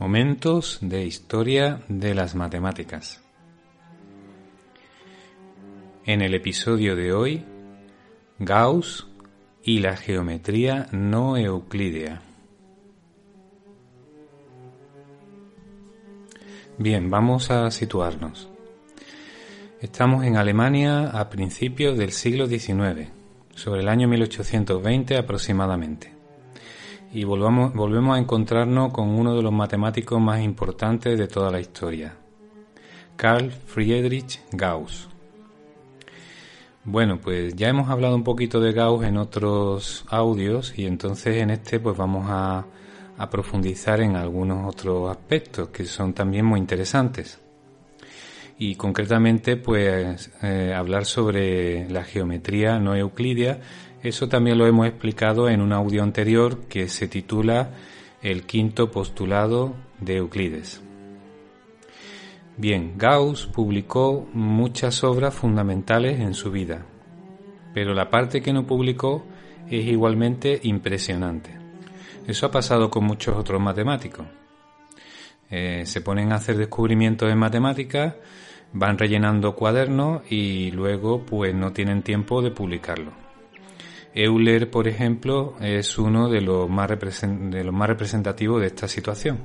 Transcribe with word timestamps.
Momentos 0.00 0.78
de 0.80 1.04
historia 1.04 1.82
de 1.88 2.14
las 2.14 2.34
matemáticas. 2.34 3.22
En 6.06 6.22
el 6.22 6.32
episodio 6.32 6.96
de 6.96 7.12
hoy, 7.12 7.44
Gauss 8.38 9.06
y 9.62 9.80
la 9.80 9.98
geometría 9.98 10.86
no 10.92 11.36
euclídea. 11.36 12.22
Bien, 16.78 17.10
vamos 17.10 17.50
a 17.50 17.70
situarnos. 17.70 18.48
Estamos 19.82 20.24
en 20.24 20.38
Alemania 20.38 21.10
a 21.10 21.28
principios 21.28 21.98
del 21.98 22.12
siglo 22.12 22.46
XIX, 22.46 23.10
sobre 23.54 23.82
el 23.82 23.88
año 23.90 24.08
1820 24.08 25.18
aproximadamente 25.18 26.19
y 27.12 27.24
volvemos 27.24 28.16
a 28.16 28.18
encontrarnos 28.18 28.92
con 28.92 29.08
uno 29.08 29.34
de 29.34 29.42
los 29.42 29.52
matemáticos 29.52 30.20
más 30.20 30.40
importantes 30.40 31.18
de 31.18 31.26
toda 31.26 31.50
la 31.50 31.60
historia, 31.60 32.16
Carl 33.16 33.50
Friedrich 33.50 34.40
Gauss. 34.52 35.08
Bueno, 36.84 37.20
pues 37.20 37.54
ya 37.56 37.68
hemos 37.68 37.90
hablado 37.90 38.14
un 38.14 38.24
poquito 38.24 38.60
de 38.60 38.72
Gauss 38.72 39.04
en 39.04 39.16
otros 39.16 40.04
audios 40.08 40.72
y 40.78 40.86
entonces 40.86 41.36
en 41.36 41.50
este 41.50 41.78
pues 41.78 41.96
vamos 41.96 42.26
a, 42.28 42.64
a 43.18 43.28
profundizar 43.28 44.00
en 44.00 44.16
algunos 44.16 44.66
otros 44.66 45.10
aspectos 45.10 45.68
que 45.68 45.84
son 45.84 46.14
también 46.14 46.46
muy 46.46 46.58
interesantes. 46.58 47.40
Y 48.56 48.76
concretamente 48.76 49.56
pues 49.56 50.30
eh, 50.42 50.72
hablar 50.74 51.04
sobre 51.04 51.88
la 51.90 52.04
geometría 52.04 52.78
no 52.78 52.94
euclidia 52.94 53.60
eso 54.02 54.28
también 54.28 54.56
lo 54.56 54.66
hemos 54.66 54.86
explicado 54.86 55.48
en 55.48 55.60
un 55.60 55.72
audio 55.72 56.02
anterior 56.02 56.60
que 56.68 56.88
se 56.88 57.06
titula 57.06 57.70
El 58.22 58.44
quinto 58.44 58.90
postulado 58.90 59.74
de 60.00 60.16
Euclides. 60.16 60.82
Bien, 62.56 62.94
Gauss 62.96 63.46
publicó 63.46 64.26
muchas 64.32 65.04
obras 65.04 65.34
fundamentales 65.34 66.20
en 66.20 66.34
su 66.34 66.50
vida, 66.50 66.86
pero 67.74 67.94
la 67.94 68.10
parte 68.10 68.40
que 68.40 68.52
no 68.52 68.66
publicó 68.66 69.24
es 69.70 69.86
igualmente 69.86 70.60
impresionante. 70.62 71.58
Eso 72.26 72.46
ha 72.46 72.50
pasado 72.50 72.90
con 72.90 73.04
muchos 73.04 73.36
otros 73.36 73.60
matemáticos. 73.60 74.26
Eh, 75.50 75.82
se 75.84 76.00
ponen 76.00 76.32
a 76.32 76.36
hacer 76.36 76.56
descubrimientos 76.56 77.30
en 77.30 77.38
matemáticas, 77.38 78.14
van 78.72 78.98
rellenando 78.98 79.54
cuadernos 79.54 80.22
y 80.30 80.70
luego 80.70 81.24
pues 81.24 81.54
no 81.54 81.72
tienen 81.72 82.02
tiempo 82.02 82.40
de 82.40 82.50
publicarlo. 82.50 83.29
Euler, 84.14 84.70
por 84.70 84.88
ejemplo, 84.88 85.54
es 85.60 85.98
uno 85.98 86.28
de 86.28 86.40
los 86.40 86.68
más, 86.68 86.88
representativos 86.90 88.60
de 88.60 88.66
esta 88.66 88.88
situación. 88.88 89.38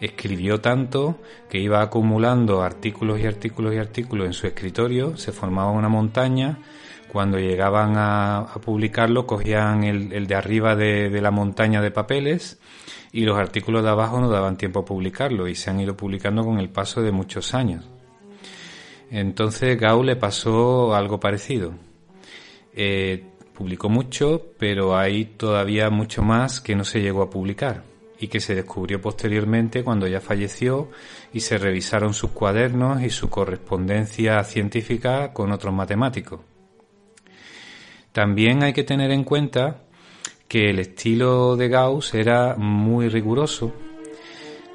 Escribió 0.00 0.60
tanto 0.60 1.18
que 1.48 1.58
iba 1.58 1.82
acumulando 1.82 2.62
artículos 2.62 3.20
y 3.20 3.26
artículos 3.26 3.74
y 3.74 3.78
artículos 3.78 4.26
en 4.26 4.32
su 4.32 4.46
escritorio, 4.46 5.16
se 5.16 5.32
formaba 5.32 5.70
una 5.70 5.88
montaña, 5.88 6.58
cuando 7.10 7.38
llegaban 7.38 7.94
a, 7.96 8.46
publicarlo 8.64 9.26
cogían 9.26 9.82
el, 9.84 10.26
de 10.26 10.34
arriba 10.34 10.76
de, 10.76 11.20
la 11.20 11.30
montaña 11.30 11.82
de 11.82 11.90
papeles 11.90 12.60
y 13.12 13.24
los 13.24 13.36
artículos 13.36 13.82
de 13.82 13.90
abajo 13.90 14.20
no 14.20 14.30
daban 14.30 14.56
tiempo 14.56 14.80
a 14.80 14.84
publicarlo 14.84 15.48
y 15.48 15.56
se 15.56 15.70
han 15.70 15.80
ido 15.80 15.96
publicando 15.96 16.44
con 16.44 16.60
el 16.60 16.68
paso 16.68 17.02
de 17.02 17.10
muchos 17.10 17.52
años. 17.54 17.84
Entonces 19.10 19.78
Gauss 19.78 20.06
le 20.06 20.14
pasó 20.14 20.94
algo 20.94 21.18
parecido. 21.18 21.74
Eh, 22.72 23.29
publicó 23.60 23.90
mucho, 23.90 24.54
pero 24.58 24.96
hay 24.96 25.26
todavía 25.26 25.90
mucho 25.90 26.22
más 26.22 26.62
que 26.62 26.74
no 26.74 26.82
se 26.82 27.02
llegó 27.02 27.20
a 27.20 27.28
publicar 27.28 27.82
y 28.18 28.28
que 28.28 28.40
se 28.40 28.54
descubrió 28.54 29.02
posteriormente 29.02 29.84
cuando 29.84 30.06
ya 30.06 30.22
falleció 30.22 30.88
y 31.34 31.40
se 31.40 31.58
revisaron 31.58 32.14
sus 32.14 32.30
cuadernos 32.30 33.02
y 33.02 33.10
su 33.10 33.28
correspondencia 33.28 34.42
científica 34.44 35.34
con 35.34 35.52
otros 35.52 35.74
matemáticos. 35.74 36.40
También 38.12 38.62
hay 38.62 38.72
que 38.72 38.82
tener 38.82 39.10
en 39.10 39.24
cuenta 39.24 39.82
que 40.48 40.70
el 40.70 40.78
estilo 40.78 41.54
de 41.54 41.68
Gauss 41.68 42.14
era 42.14 42.56
muy 42.56 43.10
riguroso. 43.10 43.74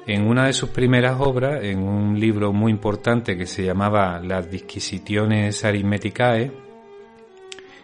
En 0.06 0.28
una 0.28 0.46
de 0.46 0.52
sus 0.52 0.68
primeras 0.68 1.20
obras, 1.20 1.64
en 1.64 1.80
un 1.80 2.20
libro 2.20 2.52
muy 2.52 2.70
importante 2.70 3.36
que 3.36 3.46
se 3.46 3.64
llamaba 3.64 4.20
Las 4.20 4.48
Disquisitiones 4.48 5.64
Arithmeticae, 5.64 6.65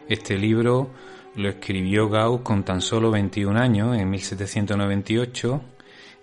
este 0.08 0.38
libro 0.38 0.90
lo 1.36 1.48
escribió 1.48 2.08
Gauss 2.08 2.42
con 2.42 2.64
tan 2.64 2.80
solo 2.80 3.10
21 3.10 3.58
años, 3.58 3.96
en 3.96 4.10
1798, 4.10 5.60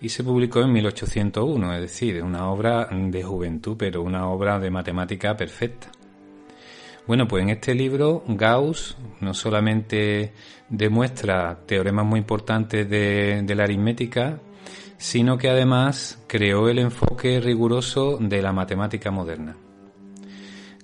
y 0.01 0.09
se 0.09 0.23
publicó 0.23 0.61
en 0.61 0.71
1801, 0.71 1.73
es 1.75 1.81
decir, 1.81 2.23
una 2.23 2.49
obra 2.49 2.87
de 2.91 3.23
juventud, 3.23 3.75
pero 3.77 4.01
una 4.01 4.27
obra 4.29 4.59
de 4.59 4.69
matemática 4.69 5.35
perfecta. 5.35 5.91
Bueno, 7.07 7.27
pues 7.27 7.43
en 7.43 7.49
este 7.49 7.73
libro 7.73 8.23
Gauss 8.27 8.95
no 9.19 9.33
solamente 9.33 10.31
demuestra 10.69 11.59
teoremas 11.65 12.05
muy 12.05 12.19
importantes 12.19 12.87
de, 12.87 13.41
de 13.43 13.55
la 13.55 13.63
aritmética, 13.63 14.39
sino 14.97 15.37
que 15.37 15.49
además 15.49 16.23
creó 16.27 16.69
el 16.69 16.77
enfoque 16.77 17.39
riguroso 17.39 18.17
de 18.19 18.41
la 18.41 18.53
matemática 18.53 19.09
moderna. 19.09 19.57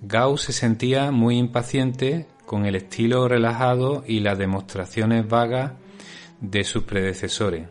Gauss 0.02 0.42
se 0.42 0.54
sentía 0.54 1.12
muy 1.12 1.38
impaciente 1.38 2.26
con 2.46 2.66
el 2.66 2.76
estilo 2.76 3.28
relajado 3.28 4.04
y 4.08 4.20
las 4.20 4.38
demostraciones 4.38 5.28
vagas 5.28 5.74
de 6.40 6.64
sus 6.64 6.84
predecesores, 6.84 7.68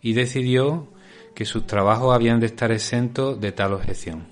y 0.00 0.12
decidió 0.12 0.88
que 1.34 1.44
sus 1.44 1.66
trabajos 1.66 2.14
habían 2.14 2.40
de 2.40 2.46
estar 2.46 2.70
exentos 2.72 3.40
de 3.40 3.52
tal 3.52 3.72
objeción. 3.72 4.26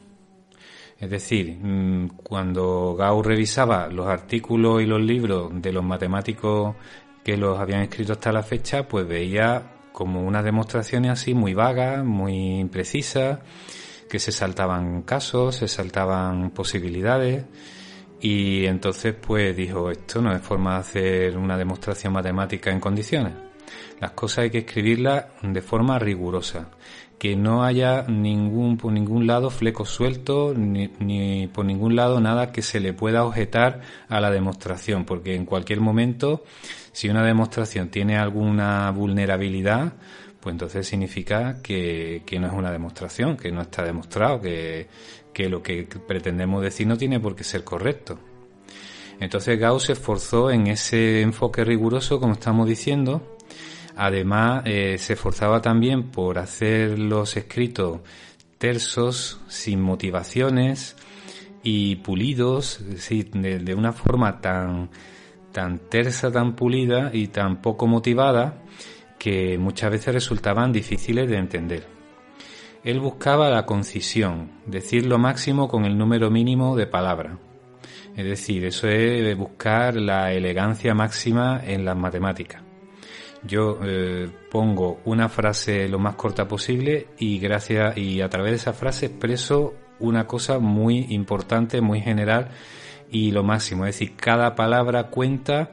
Es 0.99 1.09
decir, 1.09 1.57
mm, 1.59 2.09
cuando 2.23 2.95
Gauss 2.95 3.25
revisaba 3.25 3.89
los 3.89 4.07
artículos 4.07 4.83
y 4.83 4.87
los 4.87 5.01
libros 5.01 5.51
de 5.55 5.73
los 5.73 5.83
matemáticos 5.83 6.77
que 7.25 7.39
los 7.39 7.59
habían 7.59 7.81
escrito 7.83 8.13
hasta 8.13 8.33
la 8.33 8.43
fecha, 8.43 8.87
pues 8.87 9.09
veía 9.09 9.63
como 9.93 10.23
unas 10.23 10.45
demostraciones 10.45 11.13
así 11.13 11.35
muy 11.35 11.55
vagas, 11.55 12.05
muy 12.05 12.61
imprecisas, 12.61 13.39
que 14.11 14.19
se 14.19 14.33
saltaban 14.33 15.03
casos, 15.03 15.57
se 15.57 15.69
saltaban 15.69 16.51
posibilidades, 16.51 17.45
y 18.21 18.67
entonces 18.67 19.15
pues 19.15 19.57
dijo, 19.57 19.91
esto 19.91 20.21
no 20.21 20.35
es 20.35 20.43
forma 20.43 20.75
de 20.75 20.81
hacer 20.81 21.39
una 21.39 21.57
demostración 21.57 22.13
matemática 22.13 22.71
en 22.71 22.81
condiciones. 22.81 23.33
Las 24.01 24.13
cosas 24.13 24.45
hay 24.45 24.51
que 24.51 24.59
escribirlas 24.59 25.27
de 25.43 25.63
forma 25.63 25.99
rigurosa, 25.99 26.71
que 27.19 27.37
no 27.37 27.65
haya 27.65 28.05
ningún 28.09 28.79
por 28.79 28.93
ningún 28.93 29.27
lado 29.27 29.51
flecos 29.51 29.91
sueltos 29.91 30.57
ni, 30.57 30.91
ni 30.99 31.49
por 31.49 31.67
ningún 31.67 31.97
lado 31.97 32.21
nada 32.21 32.51
que 32.51 32.63
se 32.63 32.81
le 32.81 32.95
pueda 32.95 33.25
objetar 33.25 33.81
a 34.09 34.21
la 34.21 34.31
demostración, 34.31 35.05
porque 35.05 35.35
en 35.35 35.45
cualquier 35.45 35.81
momento 35.81 36.45
si 36.93 37.09
una 37.09 37.23
demostración 37.23 37.89
tiene 37.89 38.17
alguna 38.17 38.91
vulnerabilidad, 38.91 39.93
pues 40.41 40.55
entonces 40.55 40.87
significa 40.87 41.61
que, 41.63 42.23
que 42.25 42.39
no 42.39 42.47
es 42.47 42.53
una 42.55 42.73
demostración, 42.73 43.37
que 43.37 43.53
no 43.53 43.61
está 43.61 43.85
demostrado, 43.85 44.41
que, 44.41 44.89
que 45.41 45.49
lo 45.49 45.63
que 45.63 45.87
pretendemos 46.07 46.63
decir 46.63 46.87
no 46.87 46.99
tiene 46.99 47.19
por 47.19 47.35
qué 47.35 47.45
ser 47.45 47.65
correcto. 47.65 48.19
Entonces 49.21 49.59
Gauss 49.59 49.85
se 49.85 49.93
esforzó 49.93 50.51
en 50.51 50.67
ese 50.67 51.23
enfoque 51.23 51.65
riguroso, 51.65 52.21
como 52.21 52.35
estamos 52.35 52.69
diciendo. 52.69 53.37
Además, 53.97 54.63
eh, 54.67 54.97
se 54.99 55.15
esforzaba 55.15 55.63
también 55.63 56.11
por 56.11 56.39
hacer 56.39 56.99
los 56.99 57.39
escritos 57.39 58.01
tersos, 58.59 59.41
sin 59.49 59.81
motivaciones 59.81 60.97
y 61.63 61.97
pulidos, 61.97 62.81
de, 62.83 63.75
una 63.75 63.93
forma 63.93 64.43
tan, 64.43 64.91
tan 65.53 65.79
tersa, 65.79 66.31
tan 66.31 66.55
pulida 66.55 67.11
y 67.15 67.29
tan 67.29 67.63
poco 67.63 67.87
motivada 67.87 68.63
que 69.19 69.57
muchas 69.57 69.91
veces 69.91 70.13
resultaban 70.13 70.71
difíciles 70.73 71.31
de 71.31 71.37
entender. 71.39 72.00
Él 72.83 73.01
buscaba 73.01 73.51
la 73.51 73.67
concisión, 73.67 74.53
decir 74.67 75.07
lo 75.07 75.19
máximo 75.19 75.69
con 75.69 75.85
el 75.85 75.99
número 75.99 76.31
mínimo 76.31 76.77
de 76.77 76.87
palabras. 76.87 77.39
Es 78.17 78.25
decir, 78.25 78.65
eso 78.65 78.89
es 78.89 79.37
buscar 79.37 79.97
la 79.97 80.33
elegancia 80.33 80.95
máxima 80.95 81.61
en 81.65 81.85
las 81.85 81.97
matemáticas. 81.97 82.63
Yo 83.43 83.79
eh, 83.83 84.29
pongo 84.51 85.01
una 85.05 85.29
frase 85.29 85.89
lo 85.89 85.99
más 85.99 86.15
corta 86.15 86.47
posible 86.47 87.09
y 87.19 87.39
gracias 87.39 87.97
y 87.97 88.21
a 88.21 88.29
través 88.29 88.53
de 88.53 88.57
esa 88.57 88.73
frase 88.73 89.07
expreso 89.07 89.75
una 89.99 90.27
cosa 90.27 90.59
muy 90.59 91.07
importante, 91.11 91.81
muy 91.81 92.01
general 92.01 92.49
y 93.11 93.31
lo 93.31 93.43
máximo. 93.43 93.87
Es 93.87 93.95
decir, 93.99 94.17
cada 94.17 94.55
palabra 94.55 95.05
cuenta, 95.05 95.71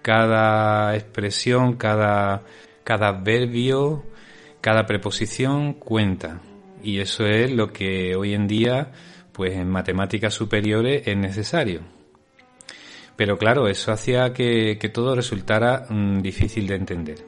cada 0.00 0.94
expresión, 0.94 1.74
cada, 1.76 2.42
cada 2.84 3.08
adverbio, 3.08 4.04
cada 4.62 4.86
preposición 4.86 5.74
cuenta 5.74 6.40
y 6.82 7.00
eso 7.00 7.26
es 7.26 7.52
lo 7.52 7.72
que 7.72 8.16
hoy 8.16 8.32
en 8.32 8.46
día, 8.46 8.92
pues 9.32 9.54
en 9.54 9.68
matemáticas 9.68 10.32
superiores 10.32 11.06
es 11.06 11.16
necesario. 11.16 11.80
Pero 13.16 13.36
claro, 13.36 13.68
eso 13.68 13.92
hacía 13.92 14.32
que, 14.32 14.76
todo 14.94 15.14
resultara 15.14 15.86
mm, 15.88 16.22
difícil 16.22 16.66
de 16.66 16.76
entender. 16.76 17.18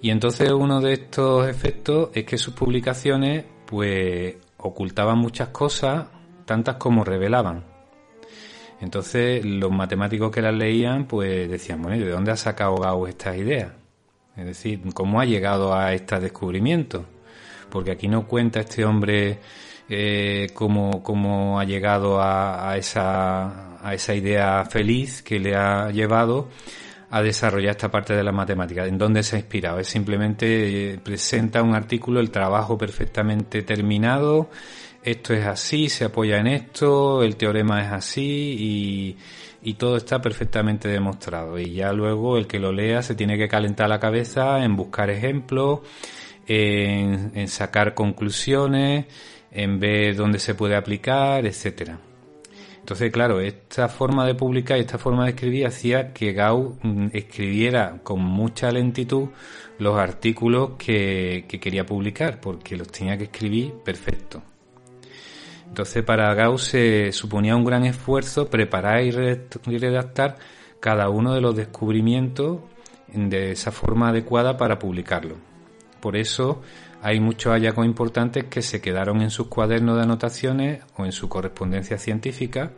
Y 0.00 0.10
entonces 0.10 0.50
uno 0.50 0.80
de 0.80 0.92
estos 0.94 1.48
efectos 1.48 2.10
es 2.14 2.24
que 2.24 2.38
sus 2.38 2.54
publicaciones 2.54 3.44
pues 3.66 4.36
ocultaban 4.58 5.18
muchas 5.18 5.48
cosas, 5.48 6.06
tantas 6.44 6.76
como 6.76 7.04
revelaban. 7.04 7.64
Entonces 8.80 9.44
los 9.44 9.70
matemáticos 9.70 10.30
que 10.30 10.42
las 10.42 10.54
leían 10.54 11.06
pues 11.06 11.48
decían, 11.50 11.80
bueno, 11.80 12.04
¿de 12.04 12.10
dónde 12.10 12.32
ha 12.32 12.36
sacado 12.36 12.76
Gauss 12.76 13.08
estas 13.08 13.38
ideas? 13.38 13.81
Es 14.36 14.46
decir, 14.46 14.80
¿cómo 14.94 15.20
ha 15.20 15.24
llegado 15.24 15.74
a 15.74 15.92
este 15.92 16.18
descubrimiento? 16.18 17.04
Porque 17.70 17.90
aquí 17.90 18.08
no 18.08 18.26
cuenta 18.26 18.60
este 18.60 18.84
hombre 18.84 19.38
eh, 19.88 20.48
cómo, 20.54 21.60
ha 21.60 21.64
llegado 21.64 22.18
a, 22.20 22.76
esa, 22.76 23.78
a 23.86 23.94
esa 23.94 24.14
idea 24.14 24.64
feliz 24.64 25.22
que 25.22 25.38
le 25.38 25.54
ha 25.54 25.90
llevado 25.90 26.48
a 27.10 27.20
desarrollar 27.20 27.72
esta 27.72 27.90
parte 27.90 28.14
de 28.14 28.24
la 28.24 28.32
matemática. 28.32 28.86
¿En 28.86 28.96
dónde 28.96 29.22
se 29.22 29.36
ha 29.36 29.38
inspirado? 29.38 29.78
Es 29.78 29.88
simplemente 29.88 30.94
eh, 30.94 30.98
presenta 30.98 31.62
un 31.62 31.74
artículo, 31.74 32.20
el 32.20 32.30
trabajo 32.30 32.78
perfectamente 32.78 33.62
terminado, 33.62 34.48
esto 35.02 35.34
es 35.34 35.46
así, 35.46 35.90
se 35.90 36.06
apoya 36.06 36.38
en 36.38 36.46
esto, 36.46 37.22
el 37.22 37.36
teorema 37.36 37.82
es 37.84 37.92
así 37.92 38.56
y, 38.58 39.16
y 39.62 39.74
todo 39.74 39.96
está 39.96 40.20
perfectamente 40.20 40.88
demostrado. 40.88 41.58
Y 41.58 41.72
ya 41.74 41.92
luego 41.92 42.36
el 42.36 42.46
que 42.46 42.58
lo 42.58 42.72
lea 42.72 43.02
se 43.02 43.14
tiene 43.14 43.38
que 43.38 43.48
calentar 43.48 43.88
la 43.88 44.00
cabeza 44.00 44.64
en 44.64 44.76
buscar 44.76 45.10
ejemplos, 45.10 45.80
en, 46.46 47.48
sacar 47.48 47.94
conclusiones, 47.94 49.06
en 49.50 49.78
ver 49.78 50.16
dónde 50.16 50.38
se 50.38 50.54
puede 50.54 50.76
aplicar, 50.76 51.46
etcétera. 51.46 51.98
Entonces, 52.80 53.12
claro, 53.12 53.40
esta 53.40 53.88
forma 53.88 54.26
de 54.26 54.34
publicar 54.34 54.76
y 54.76 54.80
esta 54.80 54.98
forma 54.98 55.24
de 55.24 55.30
escribir 55.30 55.66
hacía 55.66 56.12
que 56.12 56.32
Gauss 56.32 56.74
mm, 56.82 57.08
escribiera 57.12 58.00
con 58.02 58.20
mucha 58.20 58.72
lentitud 58.72 59.28
los 59.78 59.96
artículos 59.96 60.72
que, 60.78 61.44
quería 61.60 61.86
publicar, 61.86 62.40
porque 62.40 62.76
los 62.76 62.88
tenía 62.88 63.16
que 63.16 63.24
escribir 63.24 63.72
perfecto. 63.84 64.42
Entonces, 65.72 66.04
para 66.04 66.34
Gauss 66.34 66.64
se 66.64 67.12
suponía 67.12 67.56
un 67.56 67.64
gran 67.64 67.86
esfuerzo 67.86 68.50
preparar 68.50 69.02
y 69.02 69.10
redactar 69.10 70.36
cada 70.80 71.08
uno 71.08 71.32
de 71.32 71.40
los 71.40 71.56
descubrimientos 71.56 72.58
de 73.10 73.52
esa 73.52 73.72
forma 73.72 74.10
adecuada 74.10 74.58
para 74.58 74.78
publicarlo. 74.78 75.36
Por 75.98 76.18
eso 76.18 76.60
hay 77.00 77.20
muchos 77.20 77.54
hallazgos 77.54 77.86
importantes 77.86 78.44
que 78.50 78.60
se 78.60 78.82
quedaron 78.82 79.22
en 79.22 79.30
sus 79.30 79.46
cuadernos 79.46 79.96
de 79.96 80.02
anotaciones 80.02 80.84
o 80.98 81.06
en 81.06 81.12
su 81.12 81.30
correspondencia 81.30 81.96
científica. 81.96 82.72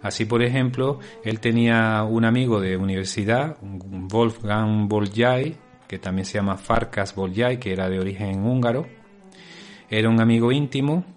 Así, 0.00 0.26
por 0.26 0.44
ejemplo, 0.44 1.00
él 1.24 1.40
tenía 1.40 2.04
un 2.04 2.24
amigo 2.24 2.60
de 2.60 2.76
universidad, 2.76 3.56
Wolfgang 3.60 4.86
Bolyai, 4.86 5.56
que 5.88 5.98
también 5.98 6.24
se 6.24 6.34
llama 6.34 6.56
Farkas 6.56 7.16
Bolyai, 7.16 7.58
que 7.58 7.72
era 7.72 7.88
de 7.88 7.98
origen 7.98 8.44
húngaro. 8.44 8.86
Era 9.90 10.08
un 10.08 10.20
amigo 10.20 10.52
íntimo. 10.52 11.15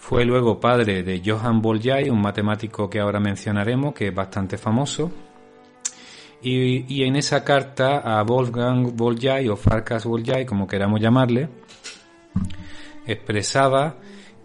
Fue 0.00 0.24
luego 0.24 0.58
padre 0.58 1.02
de 1.02 1.22
Johann 1.24 1.60
Bolyai, 1.60 2.08
un 2.08 2.22
matemático 2.22 2.88
que 2.88 2.98
ahora 2.98 3.20
mencionaremos, 3.20 3.94
que 3.94 4.08
es 4.08 4.14
bastante 4.14 4.56
famoso. 4.56 5.12
Y, 6.42 7.04
en 7.04 7.16
esa 7.16 7.44
carta 7.44 7.98
a 7.98 8.22
Wolfgang 8.22 8.96
Bolyai 8.96 9.48
o 9.50 9.56
Farkas 9.56 10.06
Bolyai, 10.06 10.46
como 10.46 10.66
queramos 10.66 11.00
llamarle, 11.00 11.50
expresaba 13.06 13.98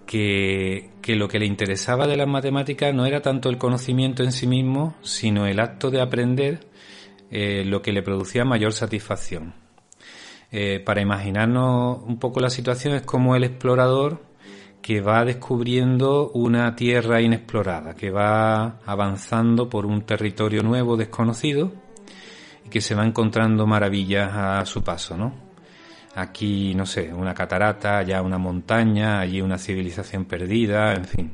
que, 0.05 0.91
lo 1.07 1.29
que 1.29 1.39
le 1.39 1.45
interesaba 1.45 2.05
de 2.05 2.17
las 2.17 2.27
matemáticas 2.27 2.93
no 2.93 3.05
era 3.05 3.21
tanto 3.21 3.49
el 3.49 3.57
conocimiento 3.57 4.23
en 4.23 4.33
sí 4.33 4.47
mismo, 4.47 4.95
sino 5.01 5.47
el 5.47 5.61
acto 5.61 5.89
de 5.89 6.01
aprender 6.01 6.67
eh, 7.31 7.63
lo 7.65 7.81
que 7.81 7.93
le 7.93 8.03
producía 8.03 8.43
mayor 8.43 8.73
satisfacción. 8.73 9.55
Eh, 10.51 10.81
para 10.85 11.01
imaginarnos 11.01 12.03
un 12.05 12.19
poco 12.19 12.41
la 12.41 12.49
situación 12.49 12.93
es 12.93 13.03
como 13.03 13.37
el 13.37 13.45
explorador 13.45 14.24
que 14.85 15.01
va 15.01 15.25
descubriendo 15.25 16.29
una 16.35 16.75
tierra 16.75 17.19
inexplorada, 17.19 17.95
que 17.95 18.11
va 18.11 18.81
avanzando 18.85 19.67
por 19.67 19.87
un 19.87 20.03
territorio 20.03 20.61
nuevo, 20.61 20.95
desconocido, 20.95 21.71
y 22.63 22.69
que 22.69 22.81
se 22.81 22.93
va 22.93 23.03
encontrando 23.03 23.65
maravillas 23.65 24.31
a 24.31 24.63
su 24.67 24.83
paso, 24.83 25.17
¿no? 25.17 25.33
Aquí, 26.13 26.75
no 26.75 26.85
sé, 26.85 27.11
una 27.11 27.33
catarata, 27.33 27.97
allá 27.97 28.21
una 28.21 28.37
montaña, 28.37 29.19
allí 29.21 29.41
una 29.41 29.57
civilización 29.57 30.25
perdida, 30.25 30.93
en 30.93 31.05
fin. 31.05 31.33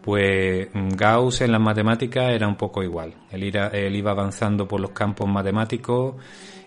Pues 0.00 0.68
mm, 0.72 0.90
Gauss 0.90 1.40
en 1.40 1.50
las 1.50 1.60
matemáticas 1.60 2.30
era 2.30 2.46
un 2.46 2.54
poco 2.54 2.84
igual. 2.84 3.14
Él, 3.32 3.52
él 3.52 3.96
iba 3.96 4.12
avanzando 4.12 4.68
por 4.68 4.80
los 4.80 4.92
campos 4.92 5.28
matemáticos 5.28 6.14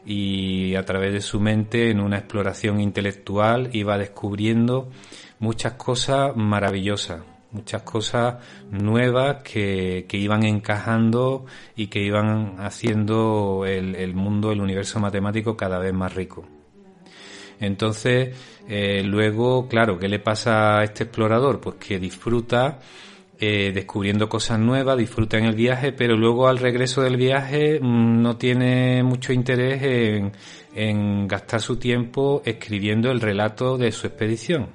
y 0.05 0.75
a 0.75 0.83
través 0.83 1.13
de 1.13 1.21
su 1.21 1.39
mente, 1.39 1.89
en 1.89 2.01
una 2.01 2.17
exploración 2.17 2.81
intelectual, 2.81 3.69
iba 3.71 3.97
descubriendo 3.97 4.89
muchas 5.39 5.73
cosas 5.73 6.35
maravillosas, 6.35 7.21
muchas 7.51 7.81
cosas 7.81 8.35
nuevas 8.69 9.43
que, 9.43 10.05
que 10.07 10.17
iban 10.17 10.43
encajando 10.43 11.45
y 11.75 11.87
que 11.87 12.01
iban 12.01 12.55
haciendo 12.59 13.65
el, 13.65 13.95
el 13.95 14.13
mundo, 14.13 14.51
el 14.51 14.61
universo 14.61 14.99
matemático 14.99 15.57
cada 15.57 15.79
vez 15.79 15.93
más 15.93 16.13
rico. 16.13 16.45
Entonces, 17.59 18.35
eh, 18.67 19.03
luego, 19.03 19.67
claro, 19.67 19.99
¿qué 19.99 20.07
le 20.07 20.19
pasa 20.19 20.79
a 20.79 20.83
este 20.83 21.03
explorador? 21.05 21.59
Pues 21.59 21.75
que 21.75 21.99
disfruta 21.99 22.79
eh, 23.41 23.71
descubriendo 23.73 24.29
cosas 24.29 24.59
nuevas, 24.59 24.97
disfruta 24.97 25.37
en 25.37 25.45
el 25.45 25.55
viaje, 25.55 25.91
pero 25.91 26.15
luego 26.15 26.47
al 26.47 26.57
regreso 26.57 27.01
del 27.01 27.17
viaje 27.17 27.79
mm, 27.81 28.21
no 28.21 28.37
tiene 28.37 29.03
mucho 29.03 29.33
interés 29.33 29.81
en, 29.81 30.31
en 30.75 31.27
gastar 31.27 31.61
su 31.61 31.77
tiempo 31.77 32.41
escribiendo 32.45 33.11
el 33.11 33.19
relato 33.21 33.77
de 33.77 33.91
su 33.91 34.07
expedición, 34.07 34.67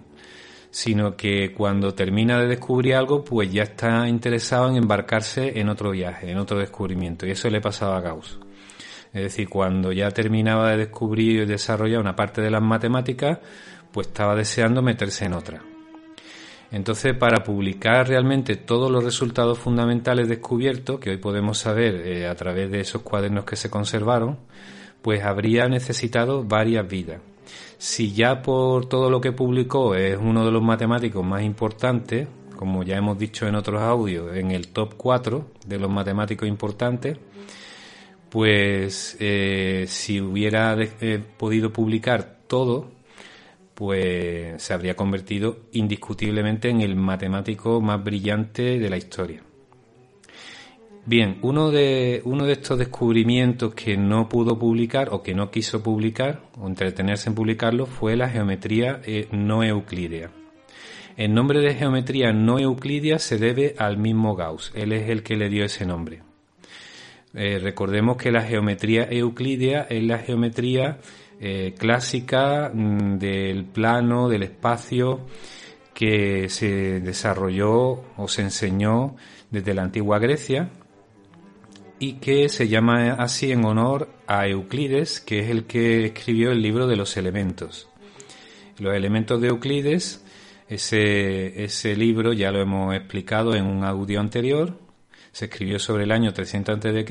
sino 0.75 1.17
que 1.17 1.53
cuando 1.53 1.95
termina 1.95 2.37
de 2.41 2.49
descubrir 2.49 2.97
algo, 2.97 3.23
pues 3.23 3.53
ya 3.53 3.63
está 3.63 4.09
interesado 4.09 4.69
en 4.69 4.75
embarcarse 4.75 5.61
en 5.61 5.69
otro 5.69 5.93
viaje, 5.93 6.29
en 6.33 6.37
otro 6.37 6.59
descubrimiento, 6.59 7.29
y 7.29 7.31
eso 7.31 7.49
le 7.49 7.61
pasaba 7.61 7.97
a 7.97 8.01
Gauss. 8.01 8.41
Es 9.13 9.23
decir, 9.23 9.49
cuando 9.49 9.93
ya 9.93 10.11
terminaba 10.11 10.73
de 10.73 10.79
descubrir 10.79 11.43
y 11.43 11.47
desarrollar 11.47 12.01
una 12.01 12.17
parte 12.17 12.43
de 12.43 12.51
las 12.51 12.61
matemáticas, 12.61 13.39
pues 13.93 14.09
estaba 14.09 14.35
deseando 14.35 14.83
meterse 14.83 15.27
en 15.27 15.35
otra. 15.35 15.63
Entonces, 16.73 17.17
para 17.17 17.45
publicar 17.45 18.09
realmente 18.09 18.57
todos 18.57 18.91
los 18.91 19.05
resultados 19.05 19.61
fundamentales 19.61 20.29
descubiertos, 20.29 20.99
que 20.99 21.11
hoy 21.11 21.19
podemos 21.19 21.57
saber 21.57 22.05
eh, 22.05 22.27
a 22.27 22.35
través 22.35 22.69
de 22.73 22.81
esos 22.81 23.03
cuadernos 23.03 23.45
que 23.45 23.55
se 23.55 23.71
conservaron, 23.71 24.39
pues 25.03 25.23
habría 25.23 25.69
necesitado 25.69 26.43
varias 26.43 26.89
vidas. 26.89 27.21
Si 27.79 28.13
ya 28.13 28.43
por 28.43 28.87
todo 28.87 29.11
lo 29.11 29.21
que 29.21 29.33
publicó 29.33 29.95
es 29.95 30.19
uno 30.19 30.45
de 30.45 30.51
los 30.51 30.63
matemáticos 30.63 31.25
más 31.25 31.43
importantes, 31.43 32.29
como 32.57 32.83
ya 32.83 32.97
hemos 32.97 33.19
dicho 33.19 33.47
en 33.47 33.55
otros 33.55 33.83
audios, 33.83 34.37
en 34.37 34.51
el 34.51 34.69
top 34.69 34.95
4 34.97 35.45
de 35.67 35.79
los 35.79 35.91
matemáticos 35.91 36.49
importantes, 36.49 37.19
pues 38.31 39.17
eh, 39.21 39.85
si 39.89 40.21
hubiera 40.21 40.77
eh, 40.81 41.23
podido 41.37 41.73
publicar 41.73 42.41
todo, 42.47 42.91
pues 43.75 44.63
se 44.63 44.73
habría 44.73 44.97
convertido 44.97 45.59
indiscutiblemente 45.73 46.69
en 46.69 46.81
el 46.81 46.97
matemático 46.97 47.81
más 47.81 48.03
brillante 48.03 48.79
de 48.79 48.91
la 48.91 48.97
historia. 48.97 49.43
Bien, 51.07 51.37
uno 51.43 51.71
de, 51.71 52.23
uno 52.25 52.47
de 52.47 52.55
estos 52.55 52.79
descubrimientos 52.79 53.75
que 53.75 53.95
no 53.95 54.27
pudo 54.27 54.59
publicar 54.59 55.11
o 55.13 55.23
que 55.23 55.35
no 55.35 55.51
quiso 55.51 55.83
publicar 55.83 56.41
o 56.59 56.67
entretenerse 56.67 57.29
en 57.29 57.35
publicarlo 57.35 57.85
fue 57.85 58.17
la 58.17 58.31
geometría 58.31 59.03
eh, 59.05 59.29
no 59.31 59.63
euclídea. 59.63 60.31
El 61.19 61.35
nombre 61.35 61.61
de 61.61 61.75
geometría 61.75 62.33
no 62.33 62.59
euclídea 62.59 63.19
se 63.19 63.37
debe 63.37 63.75
al 63.77 63.99
mismo 63.99 64.35
Gauss, 64.35 64.73
él 64.75 64.93
es 64.93 65.11
el 65.11 65.23
que 65.23 65.37
le 65.37 65.51
dio 65.51 65.67
ese 65.67 65.85
nombre. 65.85 66.23
Eh, 67.35 67.59
recordemos 67.59 68.17
que 68.17 68.33
la 68.33 68.43
geometría 68.43 69.07
euclídea 69.11 69.83
es 69.91 70.03
la 70.05 70.21
geometría 70.21 71.01
eh, 71.39 71.75
clásica 71.77 72.71
mm, 72.73 73.19
del 73.19 73.67
plano, 73.67 74.31
del 74.31 74.45
espacio, 74.45 75.21
que 75.93 76.49
se 76.49 77.01
desarrolló 77.01 78.05
o 78.17 78.27
se 78.27 78.41
enseñó 78.41 79.17
desde 79.51 79.75
la 79.75 79.83
antigua 79.83 80.19
Grecia 80.19 80.71
y 81.99 82.15
que 82.15 82.49
se 82.49 82.69
llama 82.69 83.15
así 83.15 83.53
en 83.53 83.65
honor 83.65 84.09
a 84.27 84.47
Euclides, 84.49 85.21
que 85.21 85.41
es 85.41 85.51
el 85.51 85.65
que 85.65 86.07
escribió 86.07 86.51
el 86.51 86.63
libro 86.63 86.87
de 86.87 86.97
los 86.97 87.17
elementos. 87.17 87.89
Los 88.79 88.95
elementos 88.95 89.41
de 89.41 89.49
Euclides, 89.49 90.25
ese, 90.69 91.65
ese 91.65 91.97
libro 91.97 92.33
ya 92.33 92.51
lo 92.51 92.61
hemos 92.61 92.95
explicado 92.95 93.55
en 93.55 93.67
un 93.67 93.85
audio 93.85 94.21
anterior, 94.21 94.79
se 95.35 95.47
escribió 95.47 95.81
sobre 95.81 96.05
el 96.05 96.13
año 96.13 96.33
300 96.33 96.79
a.C. 96.79 97.05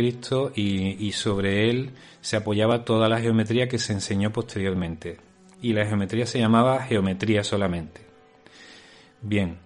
Y, 0.55 1.05
y 1.05 1.11
sobre 1.11 1.69
él 1.69 1.91
se 2.21 2.37
apoyaba 2.37 2.85
toda 2.85 3.09
la 3.09 3.19
geometría 3.19 3.67
que 3.67 3.79
se 3.79 3.91
enseñó 3.91 4.31
posteriormente. 4.31 5.17
Y 5.61 5.73
la 5.73 5.85
geometría 5.85 6.25
se 6.25 6.39
llamaba 6.39 6.81
geometría 6.83 7.43
solamente. 7.43 8.01
Bien. 9.21 9.62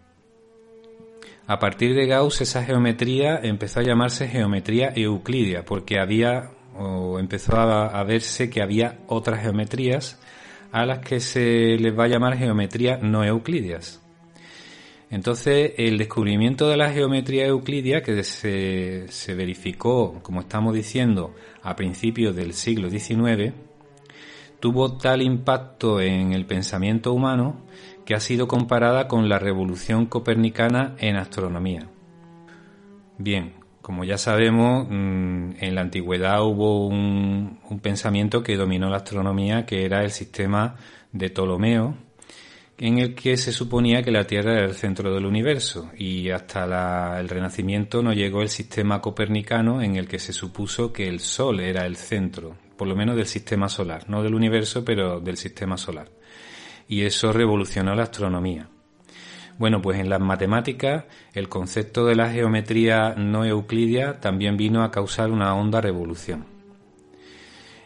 A 1.47 1.59
partir 1.59 1.95
de 1.95 2.07
Gauss 2.07 2.41
esa 2.41 2.65
geometría 2.65 3.39
empezó 3.41 3.79
a 3.79 3.83
llamarse 3.83 4.27
geometría 4.27 4.91
euclidia 4.93 5.63
porque 5.63 5.97
había 5.97 6.51
o 6.77 7.19
empezó 7.19 7.55
a, 7.55 8.03
verse 8.03 8.49
que 8.49 8.61
había 8.61 8.99
otras 9.07 9.41
geometrías 9.41 10.19
a 10.73 10.85
las 10.85 10.99
que 10.99 11.21
se 11.21 11.77
les 11.77 11.97
va 11.97 12.03
a 12.03 12.07
llamar 12.09 12.37
geometría 12.37 12.97
no 12.97 13.23
euclidias. 13.23 14.01
Entonces, 15.09 15.71
el 15.77 15.97
descubrimiento 15.97 16.67
de 16.67 16.75
la 16.75 16.91
geometría 16.91 17.45
euclidia, 17.45 18.03
que 18.03 18.21
se, 18.25 19.05
se 19.07 19.33
verificó, 19.33 20.19
como 20.21 20.41
estamos 20.41 20.75
diciendo, 20.75 21.33
a 21.63 21.77
principios 21.77 22.35
del 22.35 22.51
siglo 22.53 22.89
XIX, 22.89 23.53
tuvo 24.59 24.97
tal 24.97 25.21
impacto 25.21 26.01
en 26.01 26.33
el 26.33 26.45
pensamiento 26.45 27.13
humano 27.13 27.61
que 28.07 28.15
ha 28.15 28.21
sido 28.21 28.47
comparada 28.47 29.09
con 29.09 29.27
la 29.27 29.37
revolución 29.37 30.05
copernicana 30.05 30.95
en 30.97 31.17
astronomía. 31.17 31.89
Bien, 33.17 33.55
como 33.81 34.05
ya 34.05 34.17
sabemos, 34.17 34.87
mm, 34.89 35.55
en 35.59 35.75
la 35.75 35.81
antigüedad 35.81 36.41
hubo 36.41 36.87
un, 36.87 37.59
pensamiento 37.81 38.43
que 38.43 38.55
dominó 38.55 38.89
la 38.89 38.97
astronomía, 38.97 39.65
que 39.65 39.83
era 39.83 40.05
el 40.05 40.11
sistema 40.11 40.77
de 41.11 41.29
Ptolomeo, 41.29 41.97
en 42.77 42.99
el 42.99 43.13
que 43.13 43.35
se 43.35 43.51
suponía 43.51 44.01
que 44.03 44.11
la 44.11 44.25
Tierra 44.25 44.53
era 44.53 44.65
el 44.65 44.75
centro 44.75 45.13
del 45.13 45.25
universo, 45.25 45.91
y 45.97 46.29
hasta 46.29 47.19
el 47.19 47.27
Renacimiento 47.27 48.01
no 48.01 48.13
llegó 48.13 48.41
el 48.41 48.47
sistema 48.47 49.01
copernicano 49.01 49.81
en 49.81 49.97
el 49.97 50.07
que 50.07 50.19
se 50.19 50.31
supuso 50.31 50.93
que 50.93 51.09
el 51.09 51.19
Sol 51.19 51.59
era 51.59 51.85
el 51.85 51.97
centro, 51.97 52.55
por 52.77 52.87
lo 52.87 52.95
menos 52.95 53.17
del 53.17 53.27
sistema 53.27 53.67
solar, 53.67 54.09
no 54.09 54.23
del 54.23 54.33
universo, 54.33 54.85
pero 54.85 55.19
del 55.19 55.35
sistema 55.35 55.75
solar. 55.75 56.07
Y 56.87 57.03
eso 57.03 57.33
revolucionó 57.33 57.95
la 57.95 58.03
astronomía. 58.03 58.69
Bueno, 59.57 59.81
pues 59.81 59.99
en 59.99 60.09
las 60.09 60.21
matemáticas 60.21 61.05
el 61.33 61.49
concepto 61.49 62.05
de 62.05 62.15
la 62.15 62.29
geometría 62.29 63.15
no 63.17 63.43
euclidia 63.43 64.19
también 64.19 64.55
vino 64.55 64.83
a 64.83 64.91
causar 64.91 65.31
una 65.31 65.55
honda 65.55 65.81
revolución. 65.81 66.45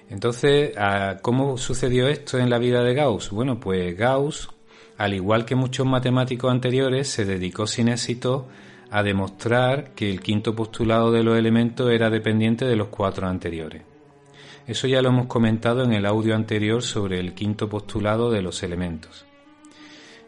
Entonces, 0.09 0.73
¿cómo 1.21 1.57
sucedió 1.57 2.09
esto 2.09 2.37
en 2.37 2.49
la 2.49 2.57
vida 2.57 2.83
de 2.83 2.93
Gauss? 2.93 3.29
Bueno, 3.29 3.59
pues 3.61 3.97
Gauss, 3.97 4.49
al 4.97 5.13
igual 5.13 5.45
que 5.45 5.55
muchos 5.55 5.87
matemáticos 5.87 6.51
anteriores, 6.51 7.07
se 7.07 7.23
dedicó 7.23 7.65
sin 7.65 7.87
éxito 7.87 8.49
a 8.89 9.03
demostrar 9.03 9.91
que 9.91 10.09
el 10.09 10.19
quinto 10.19 10.53
postulado 10.53 11.13
de 11.13 11.23
los 11.23 11.37
elementos 11.37 11.89
era 11.89 12.09
dependiente 12.09 12.65
de 12.65 12.75
los 12.75 12.89
cuatro 12.89 13.25
anteriores. 13.25 13.83
Eso 14.67 14.87
ya 14.87 15.01
lo 15.01 15.09
hemos 15.09 15.27
comentado 15.27 15.83
en 15.83 15.93
el 15.93 16.05
audio 16.05 16.35
anterior 16.35 16.83
sobre 16.83 17.19
el 17.19 17.33
quinto 17.33 17.67
postulado 17.67 18.29
de 18.29 18.41
los 18.41 18.61
elementos. 18.63 19.25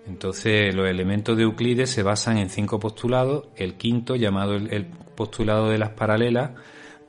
Entonces, 0.07 0.75
los 0.75 0.89
elementos 0.89 1.37
de 1.37 1.43
Euclides 1.43 1.89
se 1.89 2.03
basan 2.03 2.37
en 2.37 2.49
cinco 2.49 2.79
postulados. 2.79 3.47
El 3.55 3.75
quinto, 3.75 4.15
llamado 4.15 4.55
el, 4.55 4.85
postulado 5.15 5.69
de 5.69 5.77
las 5.77 5.91
paralelas, 5.91 6.51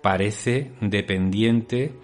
parece 0.00 0.72
dependiente 0.80 1.94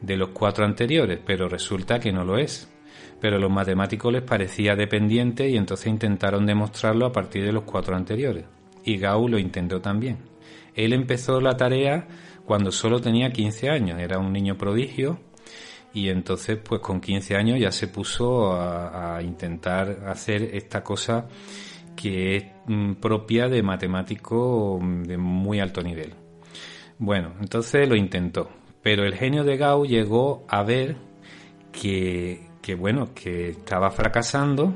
de 0.00 0.16
los 0.16 0.30
cuatro 0.30 0.64
anteriores, 0.64 1.18
pero 1.26 1.48
resulta 1.48 1.98
que 1.98 2.12
no 2.12 2.24
lo 2.24 2.38
es. 2.38 2.72
Pero 3.20 3.36
a 3.36 3.40
los 3.40 3.50
matemáticos 3.50 4.12
les 4.12 4.22
parecía 4.22 4.76
dependiente 4.76 5.48
y 5.48 5.56
entonces 5.56 5.88
intentaron 5.88 6.46
demostrarlo 6.46 7.04
a 7.04 7.12
partir 7.12 7.44
de 7.44 7.52
los 7.52 7.64
cuatro 7.64 7.96
anteriores. 7.96 8.44
Y 8.84 8.96
Gauss 8.96 9.30
lo 9.30 9.38
intentó 9.38 9.80
también. 9.80 10.18
Él 10.74 10.92
empezó 10.92 11.40
la 11.40 11.56
tarea 11.56 12.06
cuando 12.48 12.72
solo 12.72 12.98
tenía 12.98 13.30
15 13.30 13.68
años, 13.68 14.00
era 14.00 14.18
un 14.18 14.32
niño 14.32 14.56
prodigio 14.56 15.18
y 15.92 16.08
entonces 16.08 16.56
pues 16.56 16.80
con 16.80 16.98
15 16.98 17.36
años 17.36 17.60
ya 17.60 17.70
se 17.70 17.88
puso 17.88 18.54
a, 18.58 19.20
intentar 19.22 20.04
hacer 20.06 20.54
esta 20.54 20.82
cosa 20.82 21.28
que 21.94 22.36
es 22.36 22.44
mm, 22.64 22.94
propia 22.94 23.48
de 23.48 23.62
matemático 23.62 24.78
mm, 24.80 25.02
de 25.02 25.18
muy 25.18 25.60
alto 25.60 25.82
nivel. 25.82 26.14
Bueno, 26.96 27.34
entonces 27.38 27.86
lo 27.86 27.96
intentó, 27.96 28.48
pero 28.82 29.04
el 29.04 29.14
genio 29.14 29.44
de 29.44 29.58
Gauss 29.58 29.86
llegó 29.86 30.46
a 30.48 30.62
ver 30.62 30.96
que 31.70 32.48
bueno, 32.78 33.12
que 33.14 33.50
estaba 33.50 33.90
fracasando 33.90 34.74